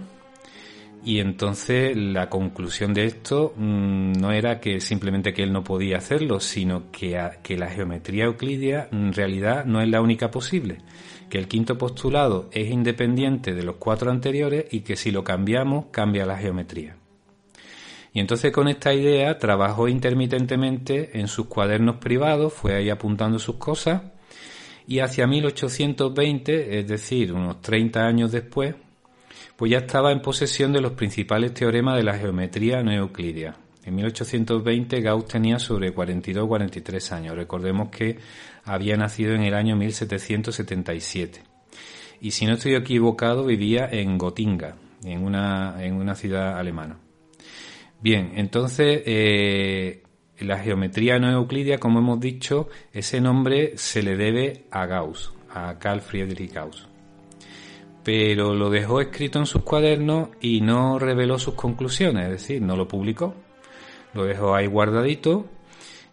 y 1.04 1.18
entonces 1.18 1.96
la 1.96 2.28
conclusión 2.28 2.94
de 2.94 3.06
esto 3.06 3.54
mm, 3.56 4.12
no 4.12 4.30
era 4.30 4.60
que 4.60 4.80
simplemente 4.80 5.32
que 5.32 5.42
él 5.42 5.52
no 5.52 5.64
podía 5.64 5.98
hacerlo, 5.98 6.38
sino 6.38 6.90
que, 6.92 7.18
que 7.42 7.58
la 7.58 7.68
geometría 7.68 8.24
euclidia 8.24 8.88
en 8.92 9.12
realidad 9.12 9.64
no 9.64 9.80
es 9.80 9.88
la 9.88 10.00
única 10.00 10.30
posible, 10.30 10.78
que 11.28 11.38
el 11.38 11.48
quinto 11.48 11.76
postulado 11.76 12.48
es 12.52 12.70
independiente 12.70 13.54
de 13.54 13.64
los 13.64 13.76
cuatro 13.76 14.10
anteriores 14.10 14.66
y 14.70 14.80
que 14.80 14.96
si 14.96 15.10
lo 15.10 15.24
cambiamos 15.24 15.86
cambia 15.90 16.24
la 16.24 16.38
geometría. 16.38 16.96
Y 18.14 18.20
entonces 18.20 18.52
con 18.52 18.68
esta 18.68 18.92
idea 18.92 19.38
trabajó 19.38 19.88
intermitentemente 19.88 21.18
en 21.18 21.28
sus 21.28 21.46
cuadernos 21.46 21.96
privados, 21.96 22.52
fue 22.52 22.74
ahí 22.74 22.90
apuntando 22.90 23.38
sus 23.38 23.56
cosas 23.56 24.02
y 24.86 24.98
hacia 24.98 25.26
1820, 25.26 26.78
es 26.78 26.86
decir, 26.86 27.32
unos 27.32 27.60
30 27.60 28.06
años 28.06 28.32
después, 28.32 28.74
pues 29.62 29.70
ya 29.70 29.78
estaba 29.78 30.10
en 30.10 30.20
posesión 30.20 30.72
de 30.72 30.80
los 30.80 30.94
principales 30.94 31.54
teoremas 31.54 31.96
de 31.96 32.02
la 32.02 32.18
geometría 32.18 32.82
no 32.82 32.90
euclidia. 32.90 33.54
En 33.84 33.94
1820 33.94 35.00
Gauss 35.00 35.28
tenía 35.28 35.60
sobre 35.60 35.92
42 35.92 36.42
o 36.42 36.48
43 36.48 37.12
años. 37.12 37.36
Recordemos 37.36 37.88
que 37.90 38.18
había 38.64 38.96
nacido 38.96 39.34
en 39.34 39.44
el 39.44 39.54
año 39.54 39.76
1777. 39.76 41.42
Y 42.22 42.32
si 42.32 42.44
no 42.44 42.54
estoy 42.54 42.74
equivocado, 42.74 43.46
vivía 43.46 43.88
en 43.88 44.18
Gotinga, 44.18 44.74
en 45.04 45.22
una, 45.22 45.76
en 45.78 45.94
una 45.94 46.16
ciudad 46.16 46.58
alemana. 46.58 46.98
Bien, 48.00 48.32
entonces 48.34 49.02
eh, 49.06 50.02
la 50.40 50.58
geometría 50.58 51.20
no 51.20 51.30
euclidia, 51.30 51.78
como 51.78 52.00
hemos 52.00 52.18
dicho, 52.18 52.68
ese 52.92 53.20
nombre 53.20 53.78
se 53.78 54.02
le 54.02 54.16
debe 54.16 54.64
a 54.72 54.86
Gauss, 54.86 55.32
a 55.54 55.78
Carl 55.78 56.00
Friedrich 56.00 56.52
Gauss 56.52 56.88
pero 58.04 58.54
lo 58.54 58.70
dejó 58.70 59.00
escrito 59.00 59.38
en 59.38 59.46
sus 59.46 59.62
cuadernos 59.62 60.30
y 60.40 60.60
no 60.60 60.98
reveló 60.98 61.38
sus 61.38 61.54
conclusiones, 61.54 62.24
es 62.24 62.30
decir, 62.30 62.62
no 62.62 62.76
lo 62.76 62.88
publicó. 62.88 63.34
Lo 64.14 64.24
dejó 64.24 64.54
ahí 64.54 64.66
guardadito 64.66 65.46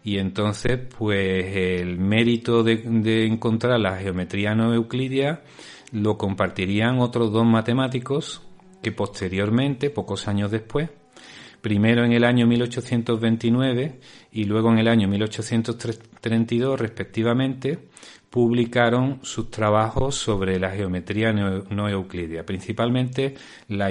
y 0.02 0.18
entonces 0.18 0.78
pues 0.96 1.56
el 1.56 1.98
mérito 1.98 2.62
de, 2.62 3.26
encontrar 3.26 3.78
la 3.80 3.96
geometría 3.96 4.54
no 4.54 4.72
euclidia 4.72 5.42
lo 5.92 6.16
compartirían 6.16 7.00
otros 7.00 7.32
dos 7.32 7.44
matemáticos 7.44 8.42
que 8.82 8.92
posteriormente, 8.92 9.90
pocos 9.90 10.28
años 10.28 10.50
después, 10.50 10.88
primero 11.60 12.04
en 12.04 12.12
el 12.12 12.24
año 12.24 12.46
1829 12.46 14.00
y 14.32 14.44
luego 14.44 14.72
en 14.72 14.78
el 14.78 14.88
año 14.88 15.08
1832 15.08 16.80
respectivamente, 16.80 17.90
publicaron 18.30 19.18
sus 19.22 19.50
trabajos 19.50 20.14
sobre 20.14 20.58
la 20.60 20.70
geometría 20.70 21.32
no, 21.32 21.88
euclidia, 21.88 22.46
principalmente 22.46 23.34
la, 23.68 23.90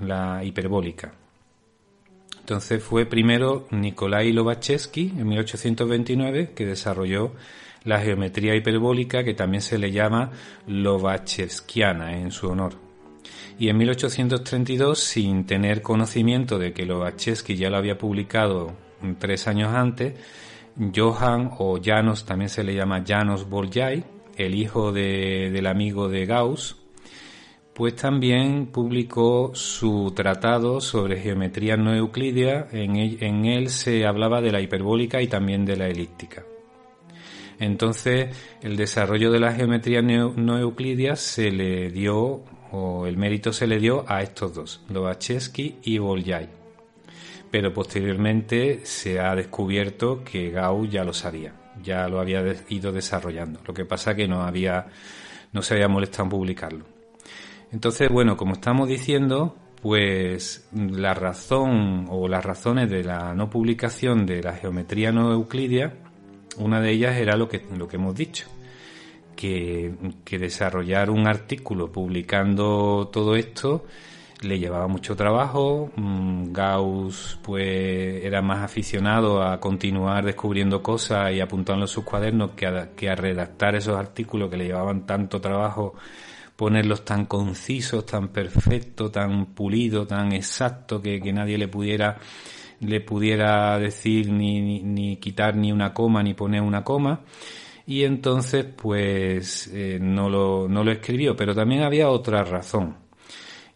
la 0.00 0.42
hiperbólica. 0.44 1.12
Entonces 2.40 2.82
fue 2.82 3.06
primero 3.06 3.66
Nikolai 3.70 4.32
Lobachevsky 4.32 5.12
en 5.18 5.28
1829 5.28 6.52
que 6.54 6.64
desarrolló 6.64 7.32
la 7.84 8.00
geometría 8.00 8.54
hiperbólica 8.54 9.24
que 9.24 9.34
también 9.34 9.62
se 9.62 9.78
le 9.78 9.92
llama 9.92 10.30
Lobachevskiana 10.66 12.18
en 12.18 12.30
su 12.30 12.48
honor. 12.48 12.74
Y 13.58 13.68
en 13.68 13.78
1832, 13.78 14.98
sin 14.98 15.46
tener 15.46 15.82
conocimiento 15.82 16.58
de 16.58 16.72
que 16.72 16.84
Lobachevsky 16.84 17.56
ya 17.56 17.70
lo 17.70 17.78
había 17.78 17.96
publicado 17.98 18.74
tres 19.18 19.48
años 19.48 19.74
antes, 19.74 20.14
Johann 20.94 21.50
o 21.58 21.80
Janos, 21.82 22.24
también 22.24 22.50
se 22.50 22.62
le 22.62 22.74
llama 22.74 23.02
Janos 23.06 23.48
Bolyai, 23.48 24.04
el 24.36 24.54
hijo 24.54 24.92
del 24.92 25.66
amigo 25.66 26.08
de 26.08 26.26
Gauss, 26.26 26.76
pues 27.72 27.94
también 27.96 28.66
publicó 28.66 29.54
su 29.54 30.12
tratado 30.14 30.80
sobre 30.80 31.20
geometría 31.20 31.76
no 31.76 31.94
euclidia. 31.94 32.68
En 32.72 33.44
él, 33.44 33.68
se 33.68 34.06
hablaba 34.06 34.40
de 34.40 34.52
la 34.52 34.60
hiperbólica 34.60 35.20
y 35.20 35.26
también 35.26 35.64
de 35.64 35.76
la 35.76 35.86
elíptica. 35.86 36.44
Entonces, 37.58 38.36
el 38.62 38.76
desarrollo 38.76 39.30
de 39.30 39.40
la 39.40 39.52
geometría 39.52 40.02
no, 40.02 40.58
euclidia 40.58 41.16
se 41.16 41.50
le 41.50 41.90
dio, 41.90 42.42
o 42.70 43.06
el 43.06 43.16
mérito 43.16 43.52
se 43.52 43.66
le 43.66 43.78
dio 43.78 44.04
a 44.06 44.22
estos 44.22 44.54
dos, 44.54 44.84
Lobachevsky 44.88 45.76
y 45.82 45.98
Bolyai 45.98 46.65
pero 47.50 47.72
posteriormente 47.72 48.84
se 48.84 49.20
ha 49.20 49.34
descubierto 49.34 50.22
que 50.24 50.50
Gauss 50.50 50.90
ya 50.90 51.04
lo 51.04 51.12
sabía, 51.12 51.54
ya 51.82 52.08
lo 52.08 52.20
había 52.20 52.42
ido 52.68 52.92
desarrollando. 52.92 53.60
Lo 53.66 53.74
que 53.74 53.84
pasa 53.84 54.14
que 54.14 54.28
no 54.28 54.42
había, 54.42 54.86
no 55.52 55.62
se 55.62 55.74
había 55.74 55.88
molestado 55.88 56.24
en 56.24 56.30
publicarlo. 56.30 56.84
Entonces, 57.72 58.08
bueno, 58.10 58.36
como 58.36 58.54
estamos 58.54 58.88
diciendo, 58.88 59.56
pues 59.82 60.68
la 60.72 61.14
razón 61.14 62.06
o 62.10 62.28
las 62.28 62.44
razones 62.44 62.90
de 62.90 63.04
la 63.04 63.34
no 63.34 63.50
publicación 63.50 64.26
de 64.26 64.42
la 64.42 64.52
geometría 64.52 65.12
no 65.12 65.32
euclidia, 65.32 65.94
una 66.58 66.80
de 66.80 66.90
ellas 66.90 67.16
era 67.16 67.36
lo 67.36 67.48
que, 67.48 67.64
lo 67.76 67.86
que 67.86 67.96
hemos 67.96 68.14
dicho, 68.14 68.46
que, 69.34 69.94
que 70.24 70.38
desarrollar 70.38 71.10
un 71.10 71.26
artículo 71.26 71.92
publicando 71.92 73.10
todo 73.12 73.36
esto 73.36 73.84
le 74.42 74.58
llevaba 74.58 74.86
mucho 74.88 75.16
trabajo. 75.16 75.90
Mm, 75.96 76.52
Gauss 76.52 77.38
pues 77.42 78.24
era 78.24 78.42
más 78.42 78.62
aficionado 78.62 79.42
a 79.42 79.60
continuar 79.60 80.24
descubriendo 80.24 80.82
cosas 80.82 81.32
y 81.32 81.40
apuntando 81.40 81.84
en 81.84 81.88
sus 81.88 82.04
cuadernos 82.04 82.52
que 82.52 82.66
a, 82.66 82.90
que 82.94 83.08
a 83.08 83.14
redactar 83.14 83.74
esos 83.76 83.96
artículos 83.96 84.50
que 84.50 84.56
le 84.56 84.66
llevaban 84.66 85.06
tanto 85.06 85.40
trabajo 85.40 85.94
ponerlos 86.56 87.04
tan 87.04 87.26
concisos, 87.26 88.06
tan 88.06 88.28
perfectos, 88.28 89.12
tan 89.12 89.46
pulidos, 89.46 90.08
tan 90.08 90.32
exactos 90.32 91.02
que, 91.02 91.20
nadie 91.32 91.58
le 91.58 91.68
pudiera 91.68 92.18
le 92.80 93.00
pudiera 93.00 93.78
decir 93.78 94.30
ni, 94.30 94.82
ni, 94.82 95.16
quitar 95.16 95.56
ni 95.56 95.72
una 95.72 95.94
coma 95.94 96.22
ni 96.22 96.34
poner 96.34 96.62
una 96.62 96.84
coma. 96.84 97.20
Y 97.86 98.04
entonces 98.04 98.64
pues 98.64 99.70
eh, 99.72 99.98
no, 100.00 100.28
lo, 100.28 100.68
no 100.68 100.84
lo 100.84 100.92
escribió. 100.92 101.36
Pero 101.36 101.54
también 101.54 101.82
había 101.82 102.10
otra 102.10 102.44
razón 102.44 103.05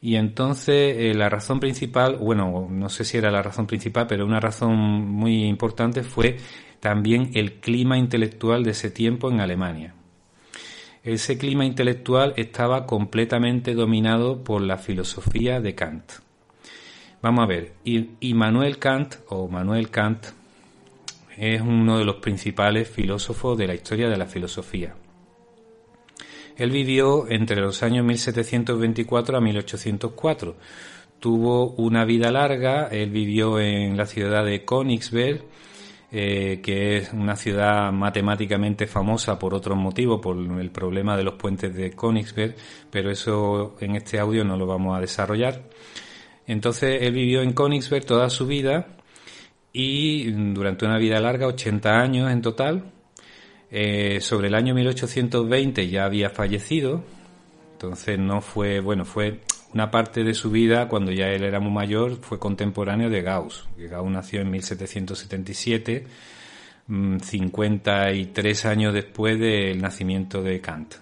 y 0.02 0.16
entonces 0.16 0.97
eh, 0.97 1.14
la 1.14 1.28
razón 1.28 1.61
principal, 1.61 2.16
bueno, 2.16 2.69
no 2.71 2.88
sé 2.88 3.04
si 3.04 3.19
era 3.19 3.30
la 3.30 3.42
razón 3.42 3.66
principal, 3.66 4.07
pero 4.07 4.25
una 4.25 4.40
razón 4.40 4.76
muy 4.76 5.45
importante 5.45 6.02
fue 6.02 6.38
también 6.80 7.30
el 7.35 7.61
clima 7.61 7.99
intelectual 7.99 8.64
de 8.64 8.71
ese 8.71 8.90
tiempo 8.90 9.30
en 9.30 9.40
Alemania. 9.40 9.95
Ese 11.02 11.38
clima 11.38 11.64
intelectual 11.64 12.35
estaba 12.37 12.87
completamente 12.87 13.75
dominado 13.75 14.42
por 14.42 14.62
la 14.62 14.78
filosofía 14.78 15.61
de 15.61 15.75
Kant. 15.75 16.12
Vamos 17.23 17.45
a 17.45 17.47
ver, 17.47 17.75
y, 17.85 18.35
Manuel 18.35 18.78
Kant, 18.78 19.16
o 19.28 19.49
Manuel 19.49 19.90
Kant, 19.90 20.26
es 21.37 21.61
uno 21.61 21.99
de 21.99 22.04
los 22.04 22.16
principales 22.16 22.88
filósofos 22.88 23.59
de 23.59 23.66
la 23.66 23.75
historia 23.75 24.09
de 24.09 24.16
la 24.16 24.26
filosofía. 24.26 24.95
Él 26.61 26.71
vivió 26.71 27.26
entre 27.26 27.59
los 27.62 27.83
años 27.83 28.05
1724 28.05 29.38
a 29.38 29.40
1804. 29.40 30.57
Tuvo 31.19 31.71
una 31.71 32.05
vida 32.05 32.31
larga, 32.31 32.88
él 32.88 33.09
vivió 33.09 33.59
en 33.59 33.97
la 33.97 34.05
ciudad 34.05 34.45
de 34.45 34.62
Königsberg, 34.62 35.43
eh, 36.12 36.61
que 36.62 36.99
es 36.99 37.14
una 37.14 37.35
ciudad 37.35 37.90
matemáticamente 37.93 38.87
famosa 38.87 39.38
por 39.38 39.55
otros 39.55 39.79
motivos, 39.79 40.21
por 40.21 40.37
el 40.37 40.71
problema 40.71 41.17
de 41.17 41.25
los 41.25 41.37
puentes 41.37 41.75
de 41.75 41.93
Königsberg, 41.93 42.55
pero 42.90 43.11
eso 43.11 43.76
en 43.81 43.97
este 43.97 44.19
audio 44.19 44.45
no 44.45 44.59
lo 44.59 44.67
vamos 44.67 44.95
a 44.95 45.00
desarrollar. 45.00 45.62
Entonces 46.47 46.99
él 47.00 47.14
vivió 47.14 47.40
en 47.40 47.55
Königsberg 47.55 48.05
toda 48.05 48.29
su 48.29 48.47
vida 48.47 48.99
y 49.73 50.31
durante 50.31 50.85
una 50.85 50.99
vida 50.99 51.21
larga, 51.21 51.47
80 51.47 51.88
años 51.88 52.31
en 52.31 52.43
total, 52.43 52.93
eh, 53.71 54.21
sobre 54.21 54.49
el 54.49 54.55
año 54.55 54.75
1820 54.75 55.89
ya 55.89 56.05
había 56.05 56.31
fallecido, 56.31 57.05
entonces 57.73 58.19
no 58.19 58.41
fue, 58.41 58.81
bueno, 58.81 59.05
fue 59.05 59.41
una 59.73 59.91
parte 59.91 60.25
de 60.25 60.35
su 60.35 60.50
vida 60.50 60.89
cuando 60.89 61.12
ya 61.12 61.27
él 61.29 61.45
era 61.45 61.61
muy 61.61 61.73
mayor, 61.73 62.17
fue 62.21 62.39
contemporáneo 62.39 63.09
de 63.09 63.23
Gauss. 63.23 63.69
Gauss 63.79 64.11
nació 64.11 64.41
en 64.41 64.50
1777, 64.50 66.07
53 67.21 68.65
mm, 68.65 68.69
años 68.69 68.93
después 68.93 69.39
del 69.39 69.81
nacimiento 69.81 70.43
de 70.43 70.61
Kant. 70.61 70.95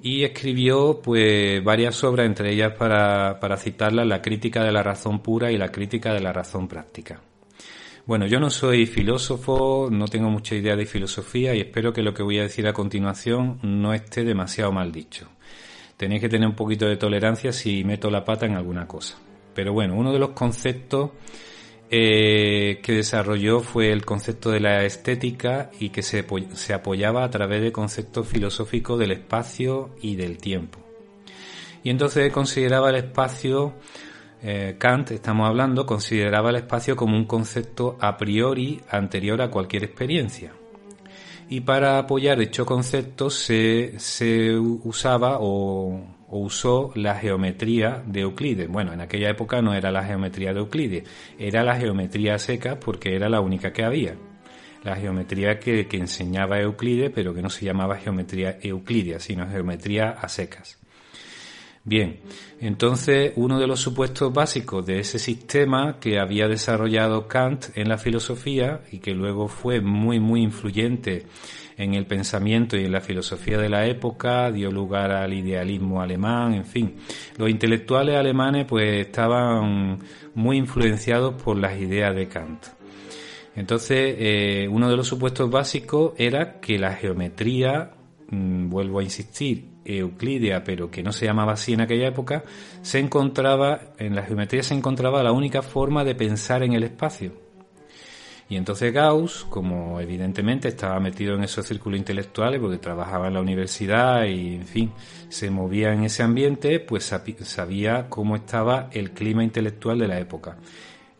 Y 0.00 0.22
escribió 0.22 1.00
pues 1.02 1.62
varias 1.64 2.04
obras, 2.04 2.26
entre 2.26 2.52
ellas 2.52 2.74
para, 2.78 3.40
para 3.40 3.56
citarlas, 3.56 4.06
La 4.06 4.22
crítica 4.22 4.62
de 4.62 4.70
la 4.70 4.84
razón 4.84 5.20
pura 5.20 5.50
y 5.50 5.58
La 5.58 5.72
crítica 5.72 6.12
de 6.12 6.20
la 6.20 6.32
razón 6.32 6.68
práctica. 6.68 7.20
Bueno, 8.08 8.26
yo 8.26 8.40
no 8.40 8.48
soy 8.48 8.86
filósofo, 8.86 9.90
no 9.92 10.06
tengo 10.06 10.30
mucha 10.30 10.54
idea 10.54 10.76
de 10.76 10.86
filosofía 10.86 11.54
y 11.54 11.60
espero 11.60 11.92
que 11.92 12.00
lo 12.00 12.14
que 12.14 12.22
voy 12.22 12.38
a 12.38 12.44
decir 12.44 12.66
a 12.66 12.72
continuación 12.72 13.58
no 13.62 13.92
esté 13.92 14.24
demasiado 14.24 14.72
mal 14.72 14.90
dicho. 14.90 15.28
Tenéis 15.98 16.22
que 16.22 16.30
tener 16.30 16.48
un 16.48 16.54
poquito 16.54 16.86
de 16.86 16.96
tolerancia 16.96 17.52
si 17.52 17.84
meto 17.84 18.10
la 18.10 18.24
pata 18.24 18.46
en 18.46 18.54
alguna 18.54 18.88
cosa. 18.88 19.18
Pero 19.52 19.74
bueno, 19.74 19.94
uno 19.94 20.10
de 20.10 20.18
los 20.18 20.30
conceptos 20.30 21.10
eh, 21.90 22.80
que 22.82 22.92
desarrolló 22.92 23.60
fue 23.60 23.92
el 23.92 24.06
concepto 24.06 24.52
de 24.52 24.60
la 24.60 24.86
estética 24.86 25.70
y 25.78 25.90
que 25.90 26.00
se, 26.00 26.24
se 26.54 26.72
apoyaba 26.72 27.24
a 27.24 27.30
través 27.30 27.60
de 27.60 27.72
conceptos 27.72 28.26
filosóficos 28.26 28.98
del 28.98 29.10
espacio 29.10 29.90
y 30.00 30.16
del 30.16 30.38
tiempo. 30.38 30.78
Y 31.84 31.90
entonces 31.90 32.32
consideraba 32.32 32.88
el 32.88 32.96
espacio 32.96 33.74
eh, 34.42 34.76
Kant, 34.78 35.10
estamos 35.10 35.48
hablando, 35.48 35.84
consideraba 35.84 36.50
el 36.50 36.56
espacio 36.56 36.96
como 36.96 37.16
un 37.16 37.24
concepto 37.24 37.96
a 38.00 38.16
priori 38.16 38.80
anterior 38.90 39.42
a 39.42 39.50
cualquier 39.50 39.84
experiencia. 39.84 40.52
Y 41.50 41.60
para 41.62 41.98
apoyar 41.98 42.38
dicho 42.38 42.66
concepto 42.66 43.30
se, 43.30 43.94
usaba 44.58 45.38
o, 45.40 46.04
usó 46.28 46.92
la 46.94 47.14
geometría 47.14 48.02
de 48.06 48.20
Euclides. 48.20 48.68
Bueno, 48.68 48.92
en 48.92 49.00
aquella 49.00 49.30
época 49.30 49.62
no 49.62 49.72
era 49.72 49.90
la 49.90 50.04
geometría 50.04 50.52
de 50.52 50.60
Euclides, 50.60 51.08
era 51.38 51.62
la 51.64 51.76
geometría 51.76 52.38
seca 52.38 52.78
porque 52.78 53.16
era 53.16 53.28
la 53.28 53.40
única 53.40 53.72
que 53.72 53.84
había. 53.84 54.14
La 54.84 54.94
geometría 54.94 55.58
que, 55.58 55.88
que 55.88 55.96
enseñaba 55.96 56.60
Euclides, 56.60 57.10
pero 57.14 57.34
que 57.34 57.42
no 57.42 57.50
se 57.50 57.64
llamaba 57.64 57.96
geometría 57.96 58.58
euclidia, 58.62 59.18
sino 59.18 59.48
geometría 59.48 60.10
a 60.10 60.28
secas. 60.28 60.77
Bien, 61.88 62.20
entonces 62.60 63.32
uno 63.36 63.58
de 63.58 63.66
los 63.66 63.80
supuestos 63.80 64.30
básicos 64.30 64.84
de 64.84 65.00
ese 65.00 65.18
sistema 65.18 65.98
que 65.98 66.18
había 66.18 66.46
desarrollado 66.46 67.26
Kant 67.26 67.68
en 67.76 67.88
la 67.88 67.96
filosofía 67.96 68.82
y 68.92 68.98
que 68.98 69.14
luego 69.14 69.48
fue 69.48 69.80
muy 69.80 70.20
muy 70.20 70.42
influyente 70.42 71.24
en 71.78 71.94
el 71.94 72.04
pensamiento 72.04 72.76
y 72.76 72.84
en 72.84 72.92
la 72.92 73.00
filosofía 73.00 73.56
de 73.56 73.70
la 73.70 73.86
época, 73.86 74.52
dio 74.52 74.70
lugar 74.70 75.12
al 75.12 75.32
idealismo 75.32 76.02
alemán, 76.02 76.52
en 76.52 76.66
fin, 76.66 76.96
los 77.38 77.48
intelectuales 77.48 78.16
alemanes 78.16 78.66
pues 78.66 79.06
estaban 79.06 80.00
muy 80.34 80.58
influenciados 80.58 81.40
por 81.42 81.56
las 81.56 81.80
ideas 81.80 82.14
de 82.14 82.28
Kant. 82.28 82.66
Entonces, 83.56 84.14
eh, 84.18 84.68
uno 84.70 84.90
de 84.90 84.96
los 84.98 85.06
supuestos 85.08 85.50
básicos 85.50 86.12
era 86.18 86.60
que 86.60 86.78
la 86.78 86.92
geometría, 86.92 87.92
mm, 88.28 88.68
vuelvo 88.68 88.98
a 88.98 89.02
insistir, 89.02 89.77
euclidea, 89.88 90.62
pero 90.62 90.90
que 90.90 91.02
no 91.02 91.12
se 91.12 91.26
llamaba 91.26 91.52
así 91.52 91.72
en 91.72 91.80
aquella 91.80 92.08
época, 92.08 92.44
se 92.82 92.98
encontraba, 92.98 93.80
en 93.98 94.14
la 94.14 94.22
geometría 94.22 94.62
se 94.62 94.74
encontraba 94.74 95.22
la 95.22 95.32
única 95.32 95.62
forma 95.62 96.04
de 96.04 96.14
pensar 96.14 96.62
en 96.62 96.74
el 96.74 96.84
espacio. 96.84 97.32
Y 98.50 98.56
entonces 98.56 98.94
Gauss, 98.94 99.44
como 99.50 100.00
evidentemente 100.00 100.68
estaba 100.68 100.98
metido 101.00 101.34
en 101.34 101.44
esos 101.44 101.66
círculos 101.66 101.98
intelectuales, 101.98 102.60
porque 102.60 102.78
trabajaba 102.78 103.28
en 103.28 103.34
la 103.34 103.42
universidad 103.42 104.24
y, 104.24 104.54
en 104.54 104.66
fin, 104.66 104.92
se 105.28 105.50
movía 105.50 105.92
en 105.92 106.04
ese 106.04 106.22
ambiente, 106.22 106.80
pues 106.80 107.04
sabía 107.04 108.08
cómo 108.08 108.36
estaba 108.36 108.88
el 108.92 109.10
clima 109.10 109.44
intelectual 109.44 109.98
de 109.98 110.08
la 110.08 110.18
época. 110.18 110.56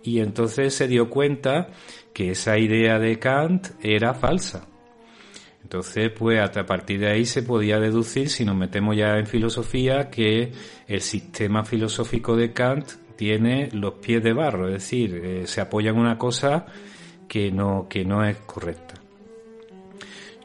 Y 0.03 0.21
entonces 0.21 0.75
se 0.75 0.89
dio 0.89 1.11
cuenta 1.11 1.69
que 2.15 2.31
esa 2.31 2.57
idea 2.57 2.99
de 2.99 3.19
Kant 3.19 3.69
era 3.83 4.15
falsa 4.15 4.67
entonces, 5.63 6.11
pues 6.11 6.41
a 6.41 6.67
partir 6.67 7.01
de 7.01 7.11
ahí 7.11 7.25
se 7.27 7.43
podía 7.43 7.79
deducir, 7.79 8.31
si 8.31 8.45
nos 8.45 8.57
metemos 8.57 8.97
ya 8.97 9.19
en 9.19 9.27
filosofía, 9.27 10.09
que 10.09 10.53
el 10.87 11.01
sistema 11.01 11.65
filosófico 11.65 12.37
de 12.37 12.53
Kant 12.53 12.89
tiene 13.17 13.69
los 13.73 13.95
pies 13.95 14.23
de 14.23 14.33
barro, 14.33 14.69
es 14.69 14.75
decir, 14.75 15.21
eh, 15.23 15.47
se 15.47 15.61
apoya 15.61 15.91
en 15.91 15.99
una 15.99 16.17
cosa 16.17 16.67
que 17.29 17.51
no, 17.51 17.87
que 17.89 18.05
no 18.05 18.25
es 18.25 18.39
correcta. 18.39 18.95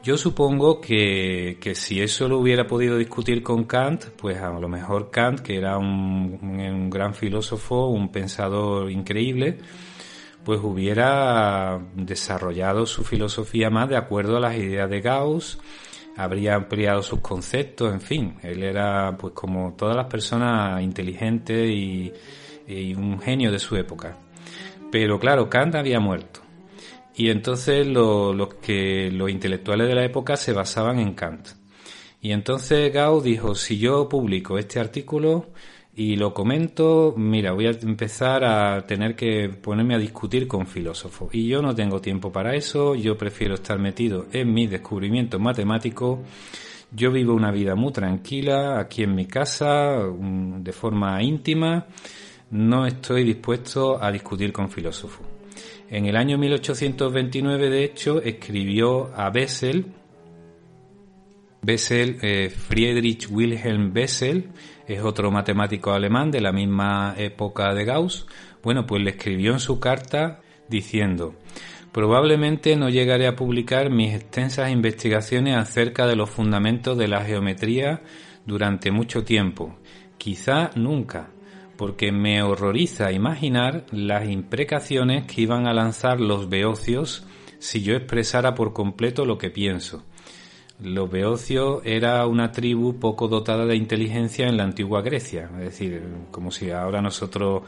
Yo 0.02 0.18
supongo 0.18 0.82
que, 0.82 1.56
que, 1.58 1.74
si 1.74 2.02
eso 2.02 2.28
lo 2.28 2.38
hubiera 2.38 2.66
podido 2.66 2.98
discutir 2.98 3.42
con 3.42 3.64
Kant, 3.64 4.04
pues 4.16 4.36
a 4.36 4.50
lo 4.50 4.68
mejor 4.68 5.10
Kant, 5.10 5.40
que 5.40 5.56
era 5.56 5.78
un, 5.78 6.38
un 6.42 6.90
gran 6.90 7.14
filósofo, 7.14 7.86
un 7.86 8.12
pensador 8.12 8.90
increíble, 8.90 9.60
pues 10.44 10.60
hubiera 10.62 11.80
desarrollado 11.94 12.86
su 12.86 13.04
filosofía 13.04 13.70
más 13.70 13.88
de 13.88 13.96
acuerdo 13.96 14.36
a 14.36 14.40
las 14.40 14.56
ideas 14.56 14.88
de 14.90 15.00
Gauss, 15.00 15.58
habría 16.16 16.54
ampliado 16.54 17.02
sus 17.02 17.20
conceptos, 17.20 17.92
en 17.92 18.00
fin, 18.00 18.34
él 18.42 18.62
era 18.62 19.16
pues 19.16 19.32
como 19.32 19.74
todas 19.74 19.96
las 19.96 20.06
personas 20.06 20.82
inteligentes 20.82 21.70
y, 21.70 22.12
un 22.96 23.20
genio 23.20 23.52
de 23.52 23.58
su 23.58 23.76
época. 23.76 24.16
Pero 24.90 25.18
claro, 25.18 25.50
Kant 25.50 25.74
había 25.74 26.00
muerto. 26.00 26.40
Y 27.14 27.28
entonces 27.28 27.86
los 27.86 28.54
que 28.54 29.10
los 29.10 29.30
intelectuales 29.30 29.86
de 29.86 29.94
la 29.94 30.04
época 30.04 30.36
se 30.36 30.52
basaban 30.52 30.98
en 30.98 31.12
Kant. 31.12 31.48
Y 32.22 32.32
entonces 32.32 32.90
Gauss 32.90 33.22
dijo, 33.22 33.54
si 33.54 33.78
yo 33.78 34.08
publico 34.08 34.56
este 34.56 34.80
artículo, 34.80 35.50
y 35.96 36.16
lo 36.16 36.34
comento, 36.34 37.14
mira, 37.16 37.52
voy 37.52 37.66
a 37.66 37.70
empezar 37.70 38.44
a 38.44 38.84
tener 38.84 39.14
que 39.14 39.48
ponerme 39.48 39.94
a 39.94 39.98
discutir 39.98 40.48
con 40.48 40.66
filósofos. 40.66 41.32
Y 41.32 41.46
yo 41.46 41.62
no 41.62 41.72
tengo 41.72 42.00
tiempo 42.00 42.32
para 42.32 42.56
eso, 42.56 42.96
yo 42.96 43.16
prefiero 43.16 43.54
estar 43.54 43.78
metido 43.78 44.26
en 44.32 44.52
mis 44.52 44.70
descubrimientos 44.70 45.40
matemáticos. 45.40 46.18
Yo 46.90 47.12
vivo 47.12 47.34
una 47.34 47.52
vida 47.52 47.76
muy 47.76 47.92
tranquila 47.92 48.80
aquí 48.80 49.04
en 49.04 49.14
mi 49.14 49.26
casa, 49.26 49.98
de 50.18 50.72
forma 50.72 51.22
íntima. 51.22 51.86
No 52.50 52.86
estoy 52.86 53.24
dispuesto 53.24 54.02
a 54.02 54.10
discutir 54.10 54.52
con 54.52 54.70
filósofos. 54.70 55.26
En 55.88 56.06
el 56.06 56.16
año 56.16 56.38
1829, 56.38 57.70
de 57.70 57.84
hecho, 57.84 58.20
escribió 58.20 59.14
a 59.14 59.30
Bessel, 59.30 59.86
Bessel, 61.62 62.18
eh, 62.20 62.50
Friedrich 62.50 63.28
Wilhelm 63.30 63.92
Bessel, 63.92 64.50
es 64.86 65.02
otro 65.02 65.30
matemático 65.30 65.92
alemán 65.92 66.30
de 66.30 66.40
la 66.40 66.52
misma 66.52 67.14
época 67.16 67.74
de 67.74 67.84
Gauss. 67.84 68.26
Bueno, 68.62 68.86
pues 68.86 69.02
le 69.02 69.10
escribió 69.10 69.52
en 69.52 69.60
su 69.60 69.80
carta 69.80 70.40
diciendo, 70.68 71.34
probablemente 71.92 72.76
no 72.76 72.88
llegaré 72.88 73.26
a 73.26 73.36
publicar 73.36 73.90
mis 73.90 74.14
extensas 74.14 74.70
investigaciones 74.70 75.56
acerca 75.56 76.06
de 76.06 76.16
los 76.16 76.30
fundamentos 76.30 76.98
de 76.98 77.08
la 77.08 77.24
geometría 77.24 78.02
durante 78.46 78.90
mucho 78.90 79.24
tiempo, 79.24 79.76
quizá 80.18 80.70
nunca, 80.74 81.30
porque 81.76 82.12
me 82.12 82.42
horroriza 82.42 83.12
imaginar 83.12 83.84
las 83.90 84.28
imprecaciones 84.28 85.24
que 85.26 85.42
iban 85.42 85.66
a 85.66 85.74
lanzar 85.74 86.20
los 86.20 86.48
beocios 86.48 87.26
si 87.58 87.82
yo 87.82 87.94
expresara 87.94 88.54
por 88.54 88.72
completo 88.72 89.24
lo 89.24 89.38
que 89.38 89.50
pienso. 89.50 90.04
Los 90.84 91.10
beocios 91.10 91.80
era 91.82 92.26
una 92.26 92.52
tribu 92.52 92.98
poco 93.00 93.26
dotada 93.26 93.64
de 93.64 93.74
inteligencia 93.74 94.46
en 94.46 94.58
la 94.58 94.64
antigua 94.64 95.00
Grecia, 95.00 95.48
es 95.54 95.64
decir, 95.64 96.02
como 96.30 96.50
si 96.50 96.70
ahora 96.70 97.00
nosotros 97.00 97.62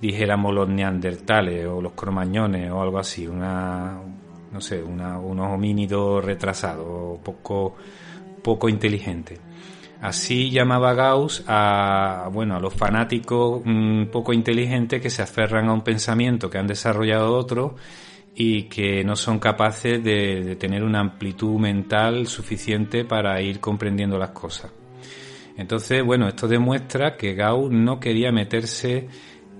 dijéramos 0.00 0.54
los 0.54 0.68
neandertales 0.68 1.66
o 1.66 1.82
los 1.82 1.92
cromañones 1.94 2.70
o 2.70 2.80
algo 2.80 3.00
así, 3.00 3.26
una, 3.26 4.00
no 4.52 4.60
sé, 4.60 4.80
unos 4.84 5.52
homínidos 5.52 6.24
retrasados, 6.24 7.18
poco, 7.24 7.74
poco 8.40 8.68
inteligentes. 8.68 9.40
Así 10.00 10.50
llamaba 10.50 10.94
Gauss 10.94 11.42
a, 11.48 12.30
bueno, 12.32 12.54
a 12.56 12.60
los 12.60 12.72
fanáticos 12.72 13.62
mm, 13.64 14.04
poco 14.06 14.32
inteligentes 14.32 15.02
que 15.02 15.10
se 15.10 15.22
aferran 15.22 15.68
a 15.68 15.72
un 15.72 15.82
pensamiento 15.82 16.48
que 16.48 16.58
han 16.58 16.68
desarrollado 16.68 17.34
otros 17.34 17.72
y 18.34 18.64
que 18.64 19.04
no 19.04 19.16
son 19.16 19.38
capaces 19.38 20.02
de, 20.02 20.56
tener 20.56 20.82
una 20.82 21.00
amplitud 21.00 21.58
mental 21.58 22.26
suficiente 22.26 23.04
para 23.04 23.40
ir 23.42 23.60
comprendiendo 23.60 24.18
las 24.18 24.30
cosas. 24.30 24.70
Entonces, 25.56 26.02
bueno, 26.04 26.28
esto 26.28 26.48
demuestra 26.48 27.16
que 27.16 27.34
Gauss 27.34 27.70
no 27.70 28.00
quería 28.00 28.32
meterse 28.32 29.08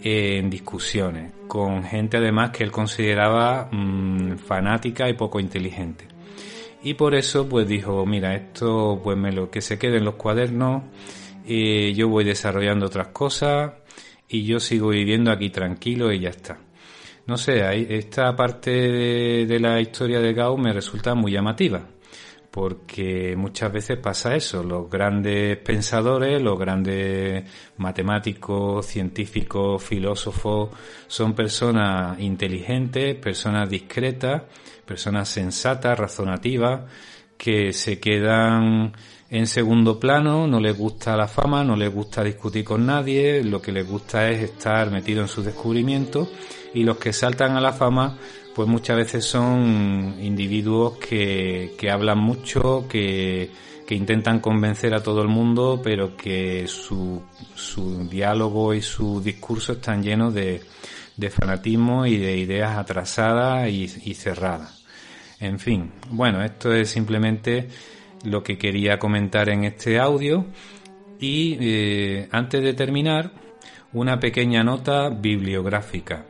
en 0.02 0.48
discusiones 0.48 1.32
con 1.46 1.82
gente 1.82 2.16
además 2.16 2.50
que 2.50 2.62
él 2.62 2.70
consideraba 2.70 3.68
mm, 3.70 4.38
fanática 4.38 5.10
y 5.10 5.14
poco 5.14 5.40
inteligente. 5.40 6.06
Y 6.82 6.94
por 6.94 7.14
eso 7.14 7.48
pues 7.48 7.68
dijo, 7.68 8.06
mira, 8.06 8.34
esto 8.36 9.00
pues 9.02 9.18
me 9.18 9.32
lo 9.32 9.50
que 9.50 9.60
se 9.60 9.78
quede 9.78 9.98
en 9.98 10.04
los 10.04 10.14
cuadernos, 10.14 10.84
yo 11.44 12.08
voy 12.08 12.24
desarrollando 12.24 12.86
otras 12.86 13.08
cosas 13.08 13.72
y 14.28 14.44
yo 14.44 14.60
sigo 14.60 14.90
viviendo 14.90 15.32
aquí 15.32 15.50
tranquilo 15.50 16.12
y 16.12 16.20
ya 16.20 16.30
está. 16.30 16.58
No 17.30 17.36
sé, 17.36 17.94
esta 17.96 18.34
parte 18.34 18.72
de, 18.72 19.60
la 19.60 19.80
historia 19.80 20.18
de 20.18 20.32
Gauss 20.32 20.58
me 20.58 20.72
resulta 20.72 21.14
muy 21.14 21.30
llamativa, 21.30 21.86
porque 22.50 23.36
muchas 23.36 23.72
veces 23.72 23.98
pasa 23.98 24.34
eso, 24.34 24.64
los 24.64 24.90
grandes 24.90 25.56
pensadores, 25.58 26.42
los 26.42 26.58
grandes 26.58 27.48
matemáticos, 27.76 28.84
científicos, 28.84 29.80
filósofos, 29.80 30.70
son 31.06 31.32
personas 31.32 32.18
inteligentes, 32.18 33.14
personas 33.14 33.70
discretas, 33.70 34.42
personas 34.84 35.28
sensatas, 35.28 35.96
razonativas, 35.96 36.80
que 37.38 37.72
se 37.72 38.00
quedan 38.00 38.92
en 39.30 39.46
segundo 39.46 40.00
plano, 40.00 40.48
no 40.48 40.58
les 40.58 40.76
gusta 40.76 41.16
la 41.16 41.28
fama, 41.28 41.62
no 41.62 41.76
les 41.76 41.92
gusta 41.92 42.24
discutir 42.24 42.64
con 42.64 42.84
nadie, 42.84 43.44
lo 43.44 43.62
que 43.62 43.70
les 43.70 43.88
gusta 43.88 44.28
es 44.28 44.42
estar 44.42 44.90
metido 44.90 45.22
en 45.22 45.28
sus 45.28 45.44
descubrimientos 45.44 46.28
y 46.74 46.82
los 46.82 46.98
que 46.98 47.12
saltan 47.12 47.56
a 47.56 47.60
la 47.60 47.72
fama 47.72 48.18
pues 48.54 48.68
muchas 48.68 48.96
veces 48.96 49.24
son 49.24 50.16
individuos 50.20 50.98
que, 50.98 51.74
que 51.78 51.90
hablan 51.90 52.18
mucho, 52.18 52.86
que, 52.88 53.50
que, 53.86 53.94
intentan 53.94 54.40
convencer 54.40 54.92
a 54.92 55.02
todo 55.02 55.22
el 55.22 55.28
mundo, 55.28 55.80
pero 55.82 56.16
que 56.16 56.66
su, 56.66 57.22
su 57.54 58.08
diálogo 58.08 58.74
y 58.74 58.82
su 58.82 59.22
discurso 59.22 59.74
están 59.74 60.02
llenos 60.02 60.34
de, 60.34 60.60
de 61.16 61.30
fanatismo 61.30 62.06
y 62.06 62.18
de 62.18 62.36
ideas 62.36 62.76
atrasadas 62.76 63.68
y, 63.70 63.84
y 64.04 64.14
cerradas. 64.14 64.84
En 65.38 65.58
fin, 65.58 65.92
bueno, 66.10 66.44
esto 66.44 66.72
es 66.74 66.90
simplemente 66.90 67.68
lo 68.24 68.42
que 68.42 68.58
quería 68.58 68.98
comentar 68.98 69.48
en 69.48 69.64
este 69.64 69.98
audio 69.98 70.46
y 71.18 71.58
eh, 71.60 72.28
antes 72.30 72.62
de 72.62 72.74
terminar, 72.74 73.32
una 73.92 74.18
pequeña 74.18 74.62
nota 74.62 75.10
bibliográfica. 75.10 76.26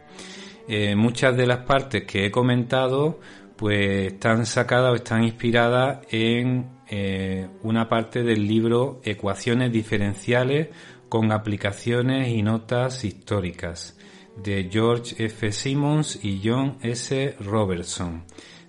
Eh, 0.69 0.95
muchas 0.97 1.37
de 1.37 1.47
las 1.47 1.65
partes 1.65 2.05
que 2.05 2.27
he 2.27 2.31
comentado 2.31 3.21
pues 3.57 4.13
están 4.13 4.47
sacadas 4.47 4.93
o 4.93 4.95
están 4.95 5.23
inspiradas 5.23 6.01
en 6.11 6.71
eh, 6.89 7.49
una 7.63 7.89
parte 7.89 8.23
del 8.23 8.47
libro 8.47 9.01
Ecuaciones 9.05 9.71
diferenciales 9.71 10.69
con 11.09 11.31
aplicaciones 11.31 12.29
y 12.29 12.43
notas 12.43 13.05
históricas 13.05 13.99
de 14.43 14.69
George 14.71 15.25
F. 15.25 15.53
Simmons 15.53 16.25
y 16.25 16.41
John 16.43 16.79
S. 16.83 17.37
Robertson 17.41 18.25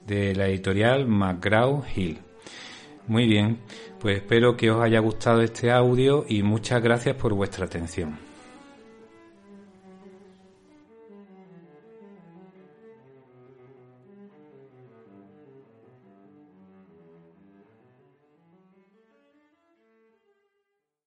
de 0.05 0.36
la 0.36 0.47
editorial 0.47 1.07
McGraw 1.07 1.84
Hill. 1.95 2.31
Muy 3.12 3.28
bien, 3.28 3.58
pues 4.00 4.19
espero 4.19 4.56
que 4.56 4.71
os 4.71 4.82
haya 4.82 5.00
gustado 5.00 5.41
este 5.41 5.69
audio 5.69 6.24
y 6.30 6.43
muchas 6.43 6.82
gracias 6.82 7.17
por 7.17 7.34
vuestra 7.34 7.65
atención. 7.65 8.31